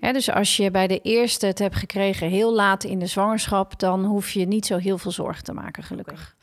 Ja, 0.00 0.12
dus 0.12 0.30
als 0.30 0.56
je 0.56 0.70
bij 0.70 0.86
de 0.86 1.00
eerste 1.00 1.46
het 1.46 1.58
hebt 1.58 1.76
gekregen 1.76 2.28
heel 2.28 2.54
laat 2.54 2.84
in 2.84 2.98
de 2.98 3.06
zwangerschap, 3.06 3.78
dan 3.78 4.04
hoef 4.04 4.30
je 4.30 4.46
niet 4.46 4.66
zo 4.66 4.76
heel 4.76 4.98
veel 4.98 5.10
zorgen 5.12 5.44
te 5.44 5.52
maken, 5.52 5.82
gelukkig. 5.82 6.36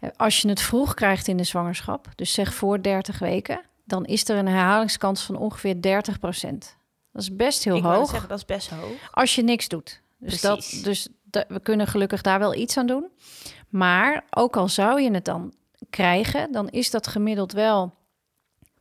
Eh, 0.00 0.10
Als 0.16 0.40
je 0.40 0.48
het 0.48 0.60
vroeg 0.60 0.94
krijgt 0.94 1.28
in 1.28 1.36
de 1.36 1.44
zwangerschap, 1.44 2.06
dus 2.14 2.32
zeg 2.32 2.54
voor 2.54 2.82
30 2.82 3.18
weken, 3.18 3.60
dan 3.84 4.04
is 4.04 4.28
er 4.28 4.36
een 4.36 4.48
herhalingskans 4.48 5.22
van 5.22 5.36
ongeveer 5.36 5.80
30 5.82 6.18
Dat 7.12 7.22
is 7.22 7.36
best 7.36 7.64
heel 7.64 7.76
Ik 7.76 7.82
hoog 7.82 8.08
zeggen, 8.10 8.28
dat 8.28 8.38
is 8.38 8.44
best 8.44 8.70
hoog. 8.70 8.92
als 9.10 9.34
je 9.34 9.42
niks 9.42 9.68
doet. 9.68 10.00
Dus, 10.18 10.40
dat, 10.40 10.80
dus 10.82 11.08
we 11.30 11.60
kunnen 11.62 11.86
gelukkig 11.86 12.20
daar 12.22 12.38
wel 12.38 12.54
iets 12.54 12.76
aan 12.76 12.86
doen. 12.86 13.08
Maar 13.68 14.24
ook 14.30 14.56
al 14.56 14.68
zou 14.68 15.00
je 15.00 15.10
het 15.10 15.24
dan 15.24 15.52
krijgen, 15.90 16.52
dan 16.52 16.68
is 16.68 16.90
dat 16.90 17.06
gemiddeld 17.06 17.52
wel 17.52 17.94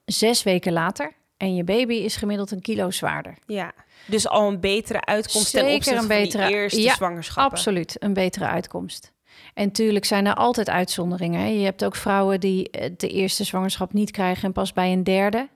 zes 0.06 0.44
weken 0.44 0.74
later. 0.74 1.13
En 1.38 1.56
je 1.56 1.63
baby 1.63 1.94
is 1.94 2.15
gemiddeld 2.15 2.52
een 2.52 2.62
kilo 2.62 2.91
zwaarder. 2.91 3.38
Ja. 3.46 3.72
Dus 4.06 4.28
al 4.28 4.48
een 4.48 4.60
betere 4.60 5.06
uitkomst 5.06 5.52
ten 5.52 5.60
Zeker 5.60 5.76
opzichte 5.76 6.00
een 6.00 6.08
van 6.08 6.17
betere- 6.24 6.46
die 6.46 6.56
eerste 6.56 6.82
ja, 6.82 6.94
zwangerschappen. 6.96 7.58
Absoluut, 7.58 7.96
een 8.00 8.13
betere 8.13 8.46
uitkomst. 8.46 9.12
En 9.54 9.72
tuurlijk 9.72 10.06
zijn 10.06 10.26
er 10.26 10.34
altijd 10.36 10.70
uitzonderingen. 10.70 11.39
Hè. 11.39 11.48
Je 11.48 11.63
hebt 11.63 11.86
ook 11.86 11.96
vrouwen 11.96 12.39
die 12.39 12.70
eh, 12.70 12.91
de 12.98 13.08
eerste 13.10 13.44
zwangerschap 13.44 13.94
niet 13.94 14.12
krijgen 14.12 14.44
en 14.44 14.52
pas 14.52 14.74
bij 14.74 14.91
een 14.91 15.04
derde. 15.04 15.50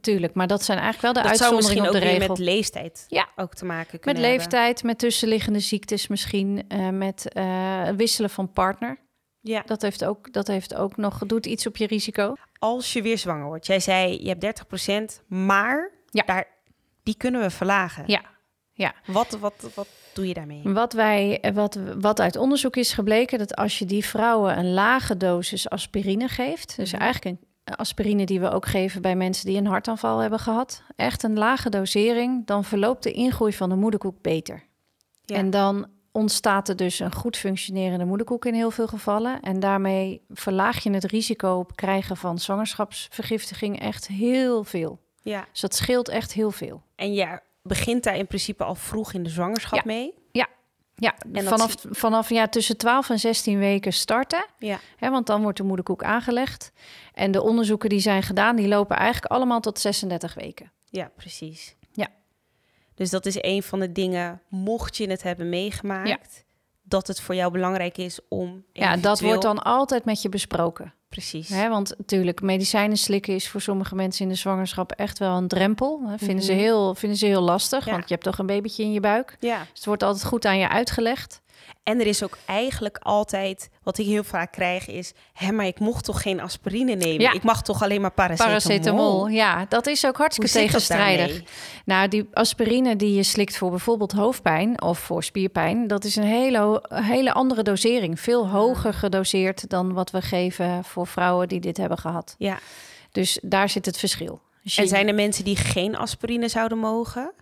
Tuurlijk, 0.00 0.34
maar 0.34 0.46
dat 0.46 0.62
zijn 0.64 0.78
eigenlijk 0.78 1.14
wel 1.14 1.22
de 1.22 1.28
Dat 1.28 1.38
zou 1.38 1.54
misschien 1.54 1.80
uitzonderingen 1.82 1.88
ook 1.88 1.94
op 1.94 2.00
de 2.00 2.06
weer 2.28 2.28
regel. 2.28 2.44
met 2.46 2.54
leeftijd 2.54 3.04
Ja. 3.08 3.28
ook 3.36 3.54
te 3.54 3.64
maken 3.64 3.88
Met 3.92 4.00
kunnen 4.00 4.22
hebben. 4.22 4.40
leeftijd, 4.40 4.82
met 4.82 4.98
tussenliggende 4.98 5.58
ziektes 5.60 6.06
misschien, 6.06 6.64
eh, 6.68 6.88
met 6.88 7.28
eh, 7.32 7.88
wisselen 7.96 8.30
van 8.30 8.52
partner. 8.52 8.98
Ja. 9.40 9.62
Dat 9.66 9.82
heeft, 9.82 10.04
ook, 10.04 10.32
dat 10.32 10.46
heeft 10.46 10.74
ook 10.74 10.96
nog, 10.96 11.18
doet 11.18 11.46
iets 11.46 11.66
op 11.66 11.76
je 11.76 11.86
risico. 11.86 12.34
Als 12.58 12.92
je 12.92 13.02
weer 13.02 13.18
zwanger 13.18 13.46
wordt. 13.46 13.66
Jij 13.66 13.80
zei, 13.80 14.22
je 14.22 14.28
hebt 14.28 14.40
30%, 14.40 15.22
maar 15.28 15.90
Ja. 16.10 16.22
daar, 16.26 16.46
die 17.02 17.16
kunnen 17.16 17.40
we 17.40 17.50
verlagen. 17.50 18.04
Ja, 18.06 18.20
ja. 18.72 18.94
Wat, 19.06 19.30
wat, 19.40 19.70
wat 19.74 19.88
doe 20.14 20.28
je 20.28 20.34
daarmee? 20.34 20.60
Wat, 20.64 20.92
wij, 20.92 21.44
wat, 21.54 21.78
wat 21.98 22.20
uit 22.20 22.36
onderzoek 22.36 22.76
is 22.76 22.92
gebleken, 22.92 23.38
dat 23.38 23.56
als 23.56 23.78
je 23.78 23.84
die 23.84 24.04
vrouwen 24.04 24.58
een 24.58 24.72
lage 24.72 25.16
dosis 25.16 25.68
aspirine 25.70 26.28
geeft, 26.28 26.76
dus 26.76 26.92
Mhm. 26.92 27.00
eigenlijk 27.02 27.40
een 27.40 27.48
aspirine 27.64 28.24
die 28.26 28.40
we 28.40 28.50
ook 28.50 28.66
geven 28.66 29.02
bij 29.02 29.16
mensen 29.16 29.46
die 29.46 29.56
een 29.58 29.66
hartaanval 29.66 30.18
hebben 30.18 30.38
gehad, 30.38 30.82
echt 30.96 31.22
een 31.22 31.38
lage 31.38 31.68
dosering, 31.68 32.46
dan 32.46 32.64
verloopt 32.64 33.02
de 33.02 33.12
ingroei 33.12 33.52
van 33.52 33.68
de 33.68 33.74
moederkoek 33.74 34.22
beter. 34.22 34.64
Ja. 35.24 35.36
En 35.36 35.50
dan 35.50 35.86
ontstaat 36.12 36.68
er 36.68 36.76
dus 36.76 36.98
een 36.98 37.14
goed 37.14 37.36
functionerende 37.36 38.04
moederkoek 38.04 38.44
in 38.44 38.54
heel 38.54 38.70
veel 38.70 38.86
gevallen. 38.86 39.40
En 39.40 39.60
daarmee 39.60 40.22
verlaag 40.28 40.82
je 40.82 40.90
het 40.90 41.04
risico 41.04 41.58
op 41.58 41.76
krijgen 41.76 42.16
van 42.16 42.38
zwangerschapsvergiftiging 42.38 43.80
echt 43.80 44.06
heel 44.06 44.64
veel. 44.64 45.00
ja. 45.22 45.46
Dus 45.52 45.60
dat 45.60 45.74
scheelt 45.74 46.08
echt 46.08 46.32
heel 46.32 46.50
veel. 46.50 46.82
En 46.96 47.14
je 47.14 47.40
begint 47.62 48.02
daar 48.04 48.16
in 48.16 48.26
principe 48.26 48.64
al 48.64 48.74
vroeg 48.74 49.12
in 49.12 49.22
de 49.22 49.30
zwangerschap 49.30 49.78
Ja. 49.78 49.82
mee. 49.84 50.14
Ja, 50.32 50.46
dat 50.94 51.44
vanaf, 51.44 51.74
vanaf 51.90 52.28
ja, 52.28 52.48
tussen 52.48 52.76
12 52.76 53.10
en 53.10 53.18
16 53.18 53.58
weken 53.58 53.92
starten. 53.92 54.46
Ja. 54.58 54.78
Hè, 54.96 55.10
want 55.10 55.26
dan 55.26 55.42
wordt 55.42 55.58
de 55.58 55.64
moederkoek 55.64 56.04
aangelegd. 56.04 56.72
En 57.14 57.30
de 57.30 57.42
onderzoeken 57.42 57.88
die 57.88 58.00
zijn 58.00 58.22
gedaan, 58.22 58.56
die 58.56 58.68
lopen 58.68 58.96
eigenlijk 58.96 59.32
allemaal 59.32 59.60
tot 59.60 59.78
36 59.78 60.34
weken. 60.34 60.72
Ja, 60.90 61.10
precies. 61.16 61.76
Ja. 61.92 62.08
Dus 62.94 63.10
dat 63.10 63.26
is 63.26 63.36
een 63.40 63.62
van 63.62 63.80
de 63.80 63.92
dingen, 63.92 64.42
mocht 64.48 64.96
je 64.96 65.10
het 65.10 65.22
hebben 65.22 65.48
meegemaakt, 65.48 66.44
dat 66.82 67.06
het 67.06 67.20
voor 67.20 67.34
jou 67.34 67.52
belangrijk 67.52 67.98
is 67.98 68.20
om. 68.28 68.64
Ja, 68.72 68.96
dat 68.96 69.20
wordt 69.20 69.42
dan 69.42 69.62
altijd 69.62 70.04
met 70.04 70.22
je 70.22 70.28
besproken. 70.28 70.94
Precies. 71.14 71.48
Hè, 71.48 71.68
want 71.68 71.94
natuurlijk, 71.98 72.40
medicijnen 72.42 72.96
slikken 72.96 73.34
is 73.34 73.48
voor 73.48 73.60
sommige 73.60 73.94
mensen 73.94 74.22
in 74.24 74.28
de 74.30 74.34
zwangerschap 74.38 74.92
echt 74.92 75.18
wel 75.18 75.36
een 75.36 75.48
drempel. 75.48 76.00
Hè, 76.06 76.18
vinden, 76.18 76.44
ze 76.44 76.52
Mhm. 76.52 76.60
heel, 76.60 76.94
vinden 76.94 77.18
ze 77.18 77.26
heel 77.26 77.40
lastig, 77.42 77.84
Ja. 77.84 77.90
want 77.90 78.02
je 78.08 78.14
hebt 78.14 78.26
toch 78.26 78.38
een 78.38 78.46
babytje 78.46 78.82
in 78.82 78.92
je 78.92 79.00
buik. 79.00 79.36
Ja, 79.40 79.58
Dus 79.58 79.68
het 79.74 79.84
wordt 79.84 80.02
altijd 80.02 80.24
goed 80.24 80.44
aan 80.44 80.58
je 80.58 80.68
uitgelegd. 80.68 81.40
En 81.82 82.00
er 82.00 82.06
is 82.06 82.22
ook 82.22 82.38
eigenlijk 82.46 82.98
altijd, 83.02 83.70
wat 83.82 83.98
ik 83.98 84.06
heel 84.06 84.24
vaak 84.24 84.52
krijg, 84.52 84.86
is... 84.86 85.12
Hé, 85.32 85.52
maar 85.52 85.66
ik 85.66 85.78
mocht 85.78 86.04
toch 86.04 86.22
geen 86.22 86.40
aspirine 86.40 86.94
nemen? 86.94 87.20
Ja. 87.20 87.32
Ik 87.32 87.42
mag 87.42 87.62
toch 87.62 87.82
alleen 87.82 88.00
maar 88.00 88.12
paracetamol? 88.12 88.60
Paracetamol, 88.60 89.28
ja, 89.28 89.66
dat 89.68 89.86
is 89.86 90.06
ook 90.06 90.16
hartstikke 90.16 90.50
tegenstrijdig. 90.50 91.42
Nou, 91.84 92.08
die 92.08 92.28
aspirine 92.32 92.96
die 92.96 93.14
je 93.14 93.22
slikt 93.22 93.56
voor 93.56 93.70
bijvoorbeeld 93.70 94.12
hoofdpijn 94.12 94.82
of 94.82 94.98
voor 94.98 95.24
spierpijn, 95.24 95.86
dat 95.86 96.04
is 96.04 96.16
een 96.16 96.22
hele, 96.22 96.82
hele 96.88 97.32
andere 97.32 97.62
dosering. 97.62 98.20
Veel 98.20 98.48
hoger 98.48 98.94
gedoseerd 98.94 99.70
dan 99.70 99.92
wat 99.92 100.10
we 100.10 100.22
geven 100.22 100.84
voor 100.84 101.06
vrouwen 101.06 101.48
die 101.48 101.60
dit 101.60 101.76
hebben 101.76 101.98
gehad. 101.98 102.34
Ja, 102.38 102.58
Dus 103.12 103.38
daar 103.42 103.68
zit 103.68 103.86
het 103.86 103.98
verschil. 103.98 104.40
Dus 104.62 104.76
en 104.76 104.88
zijn 104.88 105.08
er 105.08 105.14
mensen 105.14 105.44
die 105.44 105.56
geen 105.56 105.96
aspirine 105.96 106.48
zouden 106.48 106.78
mogen? 106.78 107.32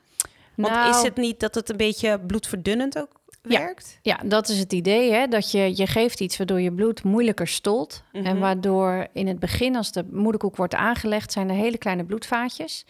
Want 0.55 0.75
Nou, 0.75 0.91
is 0.91 1.03
het 1.03 1.17
niet 1.17 1.41
dat 1.41 1.55
het 1.55 1.71
een 1.71 1.77
beetje 1.77 2.21
bloedverdunnend 2.21 2.99
ook. 2.99 3.21
Werkt? 3.43 3.99
Ja, 4.03 4.21
dat 4.25 4.49
is 4.49 4.59
het 4.59 4.73
idee, 4.73 5.13
hè? 5.13 5.27
dat 5.27 5.51
je, 5.51 5.77
je 5.77 5.87
geeft 5.87 6.21
iets 6.21 6.37
waardoor 6.37 6.61
je 6.61 6.73
bloed 6.73 7.03
moeilijker 7.03 7.49
stolt. 7.49 8.03
Mhm. 8.13 8.27
En 8.27 8.39
waardoor 8.39 9.07
in 9.13 9.27
het 9.27 9.39
begin, 9.39 9.77
als 9.77 9.93
de 9.93 10.05
moederkoek 10.11 10.57
wordt 10.57 10.75
aangelegd, 10.75 11.33
zijn 11.33 11.49
er 11.49 11.55
hele 11.55 11.79
kleine 11.79 12.05
bloedvaatjes. 12.05 12.87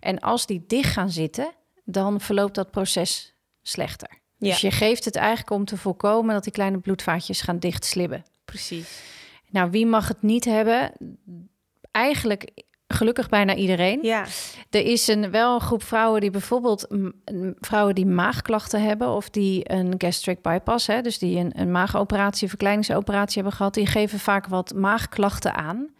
En 0.00 0.18
als 0.18 0.46
die 0.46 0.64
dicht 0.66 0.92
gaan 0.92 1.10
zitten, 1.10 1.52
dan 1.84 2.20
verloopt 2.20 2.54
dat 2.54 2.70
proces 2.70 3.34
slechter. 3.62 4.08
Ja, 4.36 4.48
Dus 4.48 4.60
je 4.60 4.70
geeft 4.70 5.04
het 5.04 5.16
eigenlijk 5.16 5.50
om 5.50 5.64
te 5.64 5.76
voorkomen 5.76 6.34
dat 6.34 6.44
die 6.44 6.52
kleine 6.52 6.78
bloedvaatjes 6.78 7.40
gaan 7.40 7.58
dichtslibben. 7.58 8.24
precies. 8.44 9.00
Nou, 9.50 9.70
wie 9.70 9.86
mag 9.86 10.08
het 10.08 10.22
niet 10.22 10.44
hebben? 10.44 10.92
Eigenlijk 11.90 12.50
gelukkig 12.92 13.28
bijna 13.28 13.54
iedereen. 13.54 13.98
Ja, 14.02 14.24
Er 14.70 14.84
is 14.84 15.08
een, 15.08 15.30
wel 15.30 15.54
een 15.54 15.60
groep 15.60 15.82
vrouwen 15.82 16.20
die 16.20 16.30
bijvoorbeeld 16.30 16.86
vrouwen 17.60 17.94
die 17.94 18.06
maagklachten 18.06 18.82
hebben 18.82 19.08
of 19.08 19.30
die 19.30 19.72
een 19.72 19.94
gastric 19.98 20.42
bypass, 20.42 20.86
hè, 20.86 21.00
dus 21.00 21.18
die 21.18 21.38
een, 21.38 21.52
een 21.60 21.70
maagoperatie, 21.70 22.48
verkleiningsoperatie 22.48 23.34
hebben 23.34 23.52
gehad, 23.52 23.74
die 23.74 23.86
geven 23.86 24.18
vaak 24.18 24.46
wat 24.46 24.74
maagklachten 24.74 25.54
aan. 25.54 25.94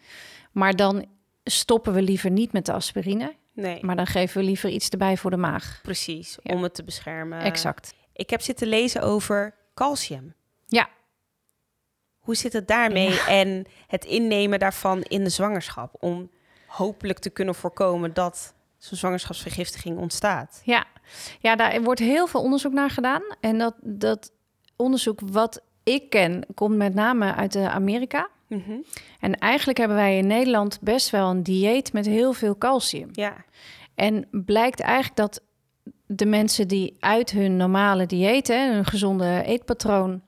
Maar 0.51 0.75
dan 0.75 1.05
stoppen 1.43 1.93
we 1.93 2.01
liever 2.01 2.31
niet 2.31 2.51
met 2.51 2.65
de 2.65 2.73
aspirine, 2.73 3.35
nee, 3.53 3.85
maar 3.85 3.95
dan 3.95 4.07
geven 4.07 4.37
we 4.37 4.43
liever 4.47 4.69
iets 4.69 4.89
erbij 4.89 5.17
voor 5.17 5.31
de 5.31 5.37
maag. 5.37 5.79
precies. 5.83 6.37
Ja. 6.43 6.55
Om 6.55 6.63
het 6.63 6.73
te 6.73 6.83
beschermen. 6.83 7.39
exact. 7.39 7.93
Ik 8.13 8.29
heb 8.29 8.41
zitten 8.41 8.67
lezen 8.67 9.01
over 9.01 9.55
calcium. 9.73 10.33
Ja. 10.67 10.89
Hoe 12.17 12.35
zit 12.35 12.53
het 12.53 12.67
daarmee 12.67 13.19
en 13.27 13.65
het 13.87 14.05
innemen 14.05 14.59
daarvan 14.59 15.01
in 15.01 15.23
de 15.23 15.29
zwangerschap? 15.29 15.95
Om 15.99 16.29
hopelijk 16.75 17.19
te 17.19 17.29
kunnen 17.29 17.55
voorkomen 17.55 18.13
dat 18.13 18.53
zo'n 18.77 18.97
zwangerschapsvergiftiging 18.97 19.97
ontstaat. 19.97 20.61
Ja. 20.63 20.85
ja, 21.39 21.55
daar 21.55 21.81
wordt 21.81 21.99
heel 21.99 22.27
veel 22.27 22.41
onderzoek 22.41 22.73
naar 22.73 22.89
gedaan. 22.89 23.21
En 23.39 23.57
dat, 23.57 23.75
dat 23.81 24.31
onderzoek 24.75 25.19
wat 25.23 25.61
ik 25.83 26.09
ken, 26.09 26.45
komt 26.53 26.75
met 26.75 26.93
name 26.93 27.35
uit 27.35 27.51
de 27.51 27.69
Amerika. 27.69 28.29
Mhm. 28.47 28.77
En 29.19 29.37
eigenlijk 29.37 29.77
hebben 29.77 29.97
wij 29.97 30.17
in 30.17 30.27
Nederland 30.27 30.79
best 30.81 31.09
wel 31.09 31.29
een 31.29 31.43
dieet 31.43 31.93
met 31.93 32.05
heel 32.05 32.33
veel 32.33 32.57
calcium. 32.57 33.09
Ja, 33.11 33.35
En 33.95 34.27
blijkt 34.31 34.79
eigenlijk 34.79 35.15
dat 35.15 35.41
de 36.05 36.25
mensen 36.25 36.67
die 36.67 36.95
uit 36.99 37.31
hun 37.31 37.57
normale 37.57 38.05
dieet, 38.05 38.47
hè, 38.47 38.73
hun 38.73 38.85
gezonde 38.85 39.43
eetpatroon, 39.45 40.21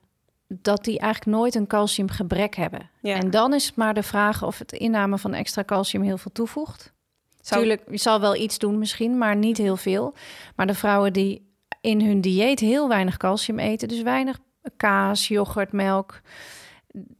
dat 0.48 0.84
die 0.84 0.98
eigenlijk 0.98 1.36
nooit 1.38 1.54
een 1.54 1.66
calciumgebrek 1.66 2.54
hebben. 2.56 2.90
ja. 3.00 3.14
En 3.16 3.30
dan 3.30 3.54
is 3.54 3.66
het 3.66 3.76
maar 3.76 3.94
de 3.94 4.02
vraag 4.02 4.42
of 4.42 4.58
het 4.58 4.72
inname 4.72 5.18
van 5.18 5.34
extra 5.34 5.64
calcium 5.64 6.02
heel 6.02 6.18
veel 6.18 6.32
toevoegt. 6.32 6.92
Zou- 7.40 7.60
Tuurlijk, 7.60 7.82
je 7.90 7.96
zal 7.96 8.20
wel 8.20 8.36
iets 8.36 8.58
doen 8.58 8.78
misschien, 8.78 9.18
maar 9.18 9.36
niet 9.36 9.56
heel 9.56 9.76
veel. 9.76 10.14
Maar 10.56 10.66
de 10.66 10.74
vrouwen 10.74 11.12
die 11.12 11.54
in 11.80 12.00
hun 12.00 12.20
dieet 12.20 12.60
heel 12.60 12.88
weinig 12.88 13.16
calcium 13.16 13.58
eten, 13.58 13.88
dus 13.88 14.02
weinig 14.02 14.38
kaas, 14.76 15.28
yoghurt, 15.28 15.72
melk, 15.72 16.20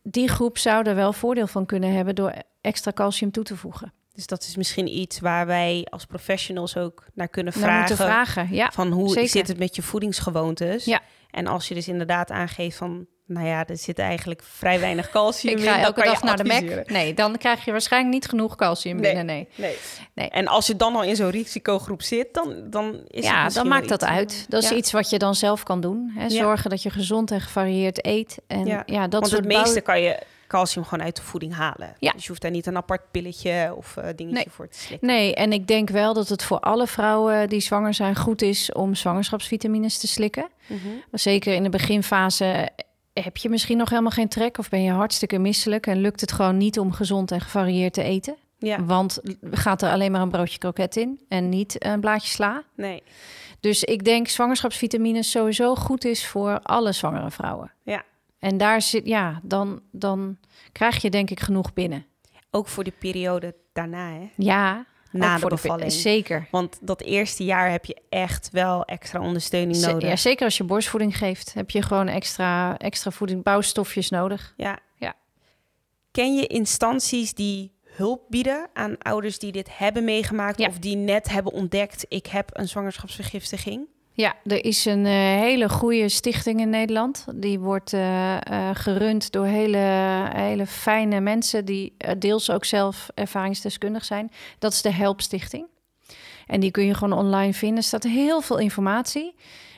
die 0.03 0.29
groep 0.29 0.59
zou 0.59 0.85
er 0.89 0.95
wel 0.95 1.13
voordeel 1.13 1.47
van 1.47 1.67
kunnen 1.67 1.93
hebben 1.93 2.15
door 2.15 2.33
extra 2.61 2.93
calcium 2.93 3.31
toe 3.31 3.45
te 3.45 3.57
voegen. 3.57 3.93
Dus 4.13 4.27
dat 4.27 4.43
is 4.43 4.57
misschien 4.57 4.97
iets 4.99 5.21
waar 5.21 5.47
wij 5.47 5.87
als 5.91 6.05
professionals 6.07 6.77
ook 6.77 7.05
naar 7.15 7.29
kunnen 7.29 7.53
vragen. 7.53 8.49
ja. 8.51 8.71
Van 8.73 8.91
hoe 8.93 9.09
zeker. 9.09 9.29
zit 9.29 9.49
het 9.49 9.59
met 9.59 9.77
je 9.77 9.83
voedingsgewoontes? 9.83 10.85
Ja. 10.85 11.01
En 11.31 11.47
als 11.47 11.69
je 11.69 11.75
dus 11.75 11.89
inderdaad 11.89 12.31
aangeeft 12.31 12.77
van, 12.77 13.07
nou 13.27 13.47
ja, 13.47 13.67
er 13.67 13.77
zit 13.77 13.99
eigenlijk 13.99 14.43
vrij 14.43 14.81
weinig 14.81 15.11
calcium 15.11 15.53
Ik 15.53 15.59
in. 15.59 15.65
ga 15.65 15.73
dan 15.75 15.85
elke 15.85 16.03
dag 16.03 16.23
naar 16.23 16.37
de. 16.37 16.45
Mac. 16.45 16.91
Nee, 16.91 17.15
dan 17.15 17.39
krijg 17.39 17.65
je 17.65 17.71
waarschijnlijk 17.71 18.15
niet 18.15 18.27
genoeg 18.29 18.57
calcium 18.57 18.97
Nee. 18.97 19.05
binnen. 19.15 19.27
Nee. 19.27 19.49
Nee. 19.55 19.77
Nee. 20.15 20.29
En 20.29 20.47
als 20.47 20.67
je 20.67 20.77
dan 20.77 20.97
al 20.97 21.03
in 21.03 21.17
zo'n 21.17 21.31
risicogroep 21.31 22.03
zit, 22.03 22.35
dan, 22.35 22.55
dan 22.71 22.95
is 22.95 23.01
het 23.15 23.25
Ja, 23.25 23.49
dan 23.49 23.69
maakt 23.69 23.89
dat 23.89 24.03
iets, 24.03 24.11
uit. 24.11 24.47
Dat 24.49 24.63
is 24.63 24.69
ja. 24.69 24.77
iets 24.77 24.93
wat 24.93 25.11
je 25.11 25.19
dan 25.19 25.35
zelf 25.35 25.63
kan 25.63 25.81
doen. 25.81 26.13
Hè? 26.15 26.29
Zorgen 26.31 26.71
dat 26.71 26.83
je 26.83 26.91
gezond 26.91 27.31
en 27.31 27.41
gevarieerd 27.41 28.07
eet. 28.07 28.39
En 28.47 28.67
Ja, 28.67 28.83
ja, 28.87 29.03
dat 29.03 29.21
Want 29.21 29.29
soort 29.33 29.45
het 29.45 29.53
meeste 29.57 29.81
kan 29.81 30.01
je 30.01 30.19
calcium 30.49 30.85
gewoon 30.85 31.05
uit 31.05 31.17
de 31.17 31.23
voeding 31.23 31.55
halen. 31.55 31.95
Ja. 31.99 32.13
Dus 32.13 32.23
je 32.23 32.29
hoeft 32.29 32.43
daar 32.43 32.51
niet 32.51 32.67
een 32.67 32.77
apart 32.77 33.11
pilletje 33.11 33.75
of 33.77 33.97
eh, 33.97 34.05
dingetje 34.05 34.27
Nee. 34.27 34.47
voor 34.51 34.69
te 34.69 34.79
slikken. 34.79 35.09
Nee, 35.09 35.35
en 35.35 35.53
ik 35.53 35.67
denk 35.67 35.91
wel 35.91 36.15
dat 36.15 36.29
het 36.29 36.43
voor 36.43 36.61
alle 36.61 36.87
vrouwen 36.87 37.49
die 37.49 37.61
zwanger 37.61 37.95
zijn 37.95 38.17
goed 38.17 38.43
is 38.43 38.73
om 38.73 38.95
zwangerschapsvitamines 38.95 39.99
te 39.99 40.07
slikken. 40.07 40.49
Mhm. 40.67 40.79
Zeker 41.13 41.55
in 41.55 41.63
de 41.63 41.69
beginfase 41.69 42.69
heb 43.23 43.37
je 43.37 43.49
misschien 43.49 43.77
nog 43.77 43.91
helemaal 43.91 44.11
geen 44.11 44.29
trek 44.29 44.59
of 44.59 44.69
ben 44.69 44.83
je 44.83 44.91
hartstikke 44.91 45.39
misselijk 45.39 45.87
en 45.87 46.01
lukt 46.01 46.21
het 46.21 46.33
gewoon 46.33 46.57
niet 46.57 46.79
om 46.79 46.93
gezond 46.93 47.31
en 47.31 47.41
gevarieerd 47.41 47.93
te 47.93 48.03
eten. 48.03 48.37
Ja, 48.59 48.85
Want 48.85 49.21
gaat 49.51 49.83
er 49.83 49.91
alleen 49.91 50.13
maar 50.13 50.21
een 50.21 50.31
broodje 50.31 50.59
kroket 50.59 50.97
in 50.97 51.21
en 51.29 51.49
niet 51.49 51.85
een 51.85 52.01
blaadje 52.01 52.29
sla. 52.29 52.63
nee. 52.75 53.03
Dus 53.61 53.85
ik 53.85 54.05
denk 54.05 54.29
zwangerschapsvitamines 54.29 55.31
sowieso 55.31 55.75
goed 55.75 56.05
is 56.05 56.27
voor 56.27 56.61
alle 56.61 56.93
zwangere 56.93 57.31
vrouwen. 57.31 57.73
Ja. 57.83 58.05
En 58.39 58.57
daar 58.59 58.83
zit, 58.83 59.07
ja, 59.07 59.41
dan, 59.43 59.81
dan 59.91 60.37
krijg 60.73 61.03
je 61.03 61.11
denk 61.11 61.31
ik 61.31 61.41
genoeg 61.41 61.73
binnen. 61.73 62.07
Ook 62.51 62.69
voor 62.69 62.85
de 62.85 62.93
periode 62.99 63.55
daarna, 63.73 64.11
hè? 64.11 64.31
Ja, 64.37 64.87
Na 65.11 65.39
de 65.39 65.47
bevalling. 65.47 65.93
zeker. 65.93 66.49
Want 66.51 66.79
dat 66.81 67.01
eerste 67.03 67.45
jaar 67.45 67.71
heb 67.71 67.85
je 67.85 67.97
echt 68.09 68.49
wel 68.53 68.85
extra 68.85 69.21
ondersteuning 69.21 69.77
Z- 69.77 69.87
nodig. 69.87 70.09
Ja, 70.09 70.17
zeker 70.17 70.45
als 70.45 70.57
je 70.57 70.65
borstvoeding 70.65 71.19
geeft, 71.19 71.55
heb 71.55 71.71
je 71.71 71.83
gewoon 71.83 72.09
extra, 72.09 72.79
extra 72.79 73.11
voeding, 73.11 73.43
bouwstofjes 73.43 74.11
nodig. 74.11 74.55
Ja. 74.57 74.79
Ja. 74.97 75.15
Ken 76.11 76.35
je 76.35 76.47
instanties 76.47 77.35
die 77.35 77.75
hulp 77.83 78.23
bieden 78.29 78.69
aan 78.73 78.99
ouders 78.99 79.39
die 79.39 79.53
dit 79.53 79.79
hebben 79.79 80.05
meegemaakt 80.05 80.59
Ja. 80.59 80.69
of 80.69 80.79
die 80.79 80.97
net 80.97 81.29
hebben 81.29 81.53
ontdekt 81.53 82.05
ik 82.09 82.27
heb 82.27 82.51
een 82.53 82.69
zwangerschapsvergiftiging? 82.69 83.87
Ja, 84.17 84.35
er 84.45 84.65
is 84.65 84.85
een 84.85 85.07
eh, 85.07 85.13
hele 85.15 85.69
goede 85.69 86.09
stichting 86.09 86.61
in 86.61 86.71
Nederland. 86.71 87.25
Die 87.35 87.59
wordt 87.59 87.93
eh, 87.93 88.37
eh, 88.37 88.77
gerund 88.77 89.33
door 89.33 89.45
hele, 89.45 89.79
hele 90.33 90.67
fijne 90.67 91.21
mensen 91.21 91.65
die 91.65 91.97
deels 92.19 92.51
ook 92.51 92.65
zelf 92.65 93.09
ervaringsdeskundig 93.15 94.05
zijn. 94.05 94.31
Dat 94.59 94.73
is 94.73 94.83
de 94.83 94.93
Help 94.93 95.21
Stichting. 95.21 95.67
En 96.47 96.61
die 96.61 96.71
kun 96.71 96.85
je 96.85 96.95
gewoon 96.95 97.19
online 97.19 97.53
vinden. 97.53 97.79
Er 97.79 97.83
staat 97.83 98.03
heel 98.03 98.41
veel 98.41 98.59
informatie. 98.59 99.35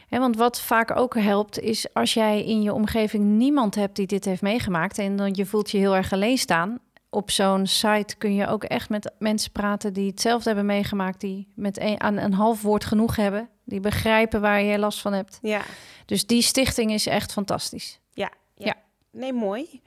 Hè, 0.09 0.19
want 0.19 0.37
wat 0.37 0.61
vaak 0.61 0.97
ook 0.97 1.15
helpt, 1.15 1.61
is 1.61 1.95
als 1.95 2.15
jij 2.15 2.45
in 2.45 2.63
je 2.63 2.73
omgeving 2.73 3.25
niemand 3.25 3.75
hebt 3.75 3.97
die 3.97 4.07
dit 4.07 4.25
heeft 4.25 4.43
meegemaakt 4.43 4.99
en 4.99 5.17
dan 5.17 5.35
je 5.35 5.47
voelt 5.47 5.71
je 5.71 5.79
heel 5.79 5.97
erg 5.97 6.13
alleen 6.13 6.39
staan. 6.39 6.79
Op 7.11 7.31
zo'n 7.31 7.67
site 7.67 8.17
kun 8.17 8.35
je 8.35 8.47
ook 8.47 8.65
echt 8.65 8.89
met 8.89 9.13
mensen 9.19 9.53
praten 9.53 9.93
die 9.93 10.11
hetzelfde 10.11 10.49
hebben 10.49 10.67
meegemaakt, 10.67 11.21
die 11.21 11.53
met 11.55 11.81
een, 11.81 12.01
aan 12.01 12.17
een 12.17 12.33
half 12.33 12.63
woord 12.63 12.85
genoeg 12.85 13.17
hebben, 13.17 13.49
die 13.65 13.81
begrijpen 13.81 14.41
waar 14.41 14.63
je 14.63 14.79
last 14.79 15.01
van 15.01 15.13
hebt. 15.13 15.39
Ja. 15.43 15.63
Dus 16.07 16.27
die 16.27 16.43
stichting 16.43 16.93
is 16.93 17.07
echt 17.07 17.33
fantastisch. 17.33 18.01
Ja. 18.13 18.31
Ja. 18.55 18.75
Nee, 19.13 19.33
mooi. 19.33 19.81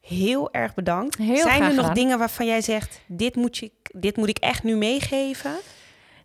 Heel 0.00 0.52
erg 0.52 0.74
bedankt. 0.74 1.16
Heel 1.16 1.36
Zijn 1.36 1.62
er 1.62 1.68
nog 1.68 1.76
gedaan. 1.76 1.94
dingen 1.94 2.18
waarvan 2.18 2.46
jij 2.46 2.60
zegt, 2.60 3.00
dit 3.06 3.36
moet, 3.36 3.56
je, 3.56 3.70
dit 3.82 4.16
moet 4.16 4.28
ik 4.28 4.38
echt 4.38 4.62
nu 4.62 4.76
meegeven? 4.76 5.54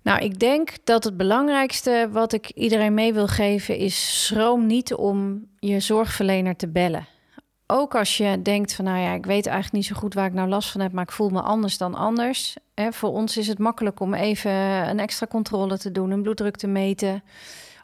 Nou, 0.02 0.24
ik 0.24 0.40
denk 0.40 0.74
dat 0.84 1.04
het 1.04 1.18
belangrijkste 1.18 2.10
wat 2.12 2.34
ik 2.34 2.50
iedereen 2.50 2.94
mee 2.94 3.14
wil 3.14 3.28
geven 3.28 3.78
is 3.78 4.26
schroom 4.26 4.66
niet 4.66 4.94
om 4.94 5.48
je 5.60 5.80
zorgverlener 5.80 6.56
te 6.56 6.68
bellen. 6.68 7.08
Ook 7.74 7.96
als 7.96 8.18
je 8.18 8.42
denkt 8.42 8.74
van, 8.74 8.86
nou 8.86 9.00
ja, 9.00 9.14
ik 9.14 9.26
weet 9.26 9.46
eigenlijk 9.46 9.76
niet 9.76 9.86
zo 9.86 9.96
goed 9.96 10.14
waar 10.14 10.26
ik 10.26 10.34
nou 10.34 10.50
last 10.50 10.72
van 10.72 10.82
heb, 10.82 10.92
maar 10.92 11.04
ik 11.04 11.12
voel 11.12 11.30
me 11.30 11.42
anders 11.42 11.78
dan 11.78 11.96
anders. 11.96 12.56
Hè, 12.74 12.92
voor 12.92 13.10
ons 13.10 13.38
is 13.38 13.48
het 13.48 13.60
makkelijk 13.60 14.00
om 14.00 14.14
even 14.14 14.52
een 14.90 15.00
extra 15.00 15.28
controle 15.28 15.78
te 15.78 15.92
doen, 15.92 16.12
een 16.12 16.22
bloeddruk 16.22 16.56
te 16.56 16.68
meten, 16.68 17.24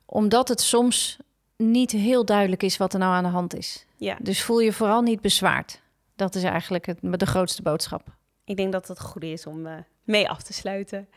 omdat 0.06 0.48
het 0.48 0.62
soms 0.62 1.18
niet 1.58 1.92
heel 1.92 2.26
duidelijk 2.26 2.64
is 2.64 2.78
wat 2.78 2.94
er 2.94 3.00
nou 3.00 3.14
aan 3.14 3.24
de 3.24 3.30
hand 3.30 3.56
is. 3.56 3.86
Ja. 3.98 4.18
Dus 4.22 4.44
voel 4.44 4.60
je 4.60 4.74
vooral 4.74 5.02
niet 5.02 5.22
bezwaard. 5.22 5.82
Dat 6.16 6.36
is 6.36 6.44
eigenlijk 6.44 6.86
het, 6.86 6.98
de 7.02 7.26
grootste 7.26 7.62
boodschap. 7.62 8.17
Ik 8.48 8.58
denk 8.58 8.72
dat 8.72 8.88
het 8.88 9.00
goed 9.02 9.24
is 9.24 9.46
om 9.46 9.66
eh, 9.68 9.74
mee 10.04 10.30
af 10.30 10.44
te 10.44 10.54
sluiten. 10.54 11.08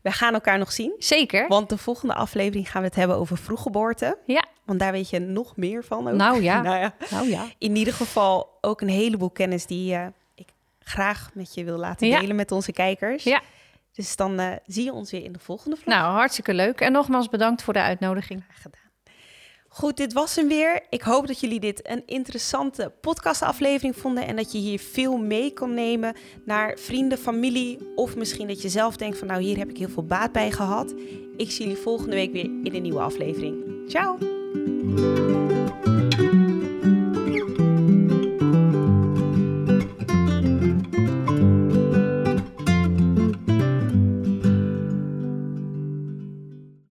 We 0.00 0.10
gaan 0.10 0.34
elkaar 0.34 0.58
nog 0.58 0.72
zien. 0.72 0.94
Zeker. 0.98 1.48
Want 1.48 1.68
de 1.68 1.78
volgende 1.78 2.14
aflevering 2.14 2.70
gaan 2.70 2.82
we 2.82 2.86
het 2.88 2.96
hebben 2.96 3.16
over 3.16 3.36
vroeggeboorte. 3.38 4.18
Ja. 4.26 4.44
Want 4.64 4.78
daar 4.78 4.92
weet 4.92 5.10
je 5.10 5.18
nog 5.18 5.56
meer 5.56 5.84
van. 5.84 6.08
Ook. 6.08 6.14
Nou 6.14 6.42
ja. 6.42 6.62
nou 6.70 6.78
ja. 6.78 6.94
Nou 7.10 7.28
ja. 7.28 7.44
In 7.58 7.76
ieder 7.76 7.94
geval 7.94 8.58
ook 8.60 8.80
een 8.80 8.88
heleboel 8.88 9.30
kennis 9.30 9.66
die 9.66 9.94
eh, 9.94 10.06
ik 10.34 10.48
graag 10.80 11.30
met 11.34 11.54
je 11.54 11.64
wil 11.64 11.78
laten 11.78 12.08
Ja. 12.08 12.20
delen 12.20 12.36
met 12.36 12.52
onze 12.52 12.72
kijkers. 12.72 13.24
Ja. 13.24 13.40
Dus 13.92 14.16
dan 14.16 14.38
eh, 14.38 14.52
zie 14.66 14.84
je 14.84 14.92
ons 14.92 15.10
weer 15.10 15.24
in 15.24 15.32
de 15.32 15.38
volgende 15.38 15.76
vlog. 15.76 15.94
Nou, 15.94 16.12
hartstikke 16.12 16.54
leuk. 16.54 16.80
En 16.80 16.92
nogmaals 16.92 17.28
bedankt 17.28 17.62
voor 17.62 17.72
de 17.72 17.82
uitnodiging. 17.82 18.42
Graag 18.48 18.62
gedaan. 18.62 18.89
Goed, 19.72 19.96
dit 19.96 20.12
was 20.12 20.36
hem 20.36 20.48
weer. 20.48 20.82
Ik 20.88 21.02
hoop 21.02 21.26
dat 21.26 21.40
jullie 21.40 21.60
dit 21.60 21.88
een 21.88 22.02
interessante 22.06 22.92
podcastaflevering 23.00 23.96
vonden 23.96 24.26
en 24.26 24.36
dat 24.36 24.52
je 24.52 24.58
hier 24.58 24.78
veel 24.78 25.16
mee 25.16 25.52
kon 25.52 25.74
nemen 25.74 26.14
naar 26.44 26.78
vrienden, 26.78 27.18
familie 27.18 27.78
of 27.94 28.16
misschien 28.16 28.48
dat 28.48 28.62
je 28.62 28.68
zelf 28.68 28.96
denkt 28.96 29.18
van 29.18 29.26
nou 29.26 29.42
hier 29.42 29.58
heb 29.58 29.68
ik 29.68 29.78
heel 29.78 29.88
veel 29.88 30.04
baat 30.04 30.32
bij 30.32 30.50
gehad. 30.50 30.94
Ik 31.36 31.50
zie 31.50 31.66
jullie 31.66 31.82
volgende 31.82 32.14
week 32.14 32.32
weer 32.32 32.44
in 32.44 32.74
een 32.74 32.82
nieuwe 32.82 33.00
aflevering. 33.00 33.64
Ciao! 33.88 34.18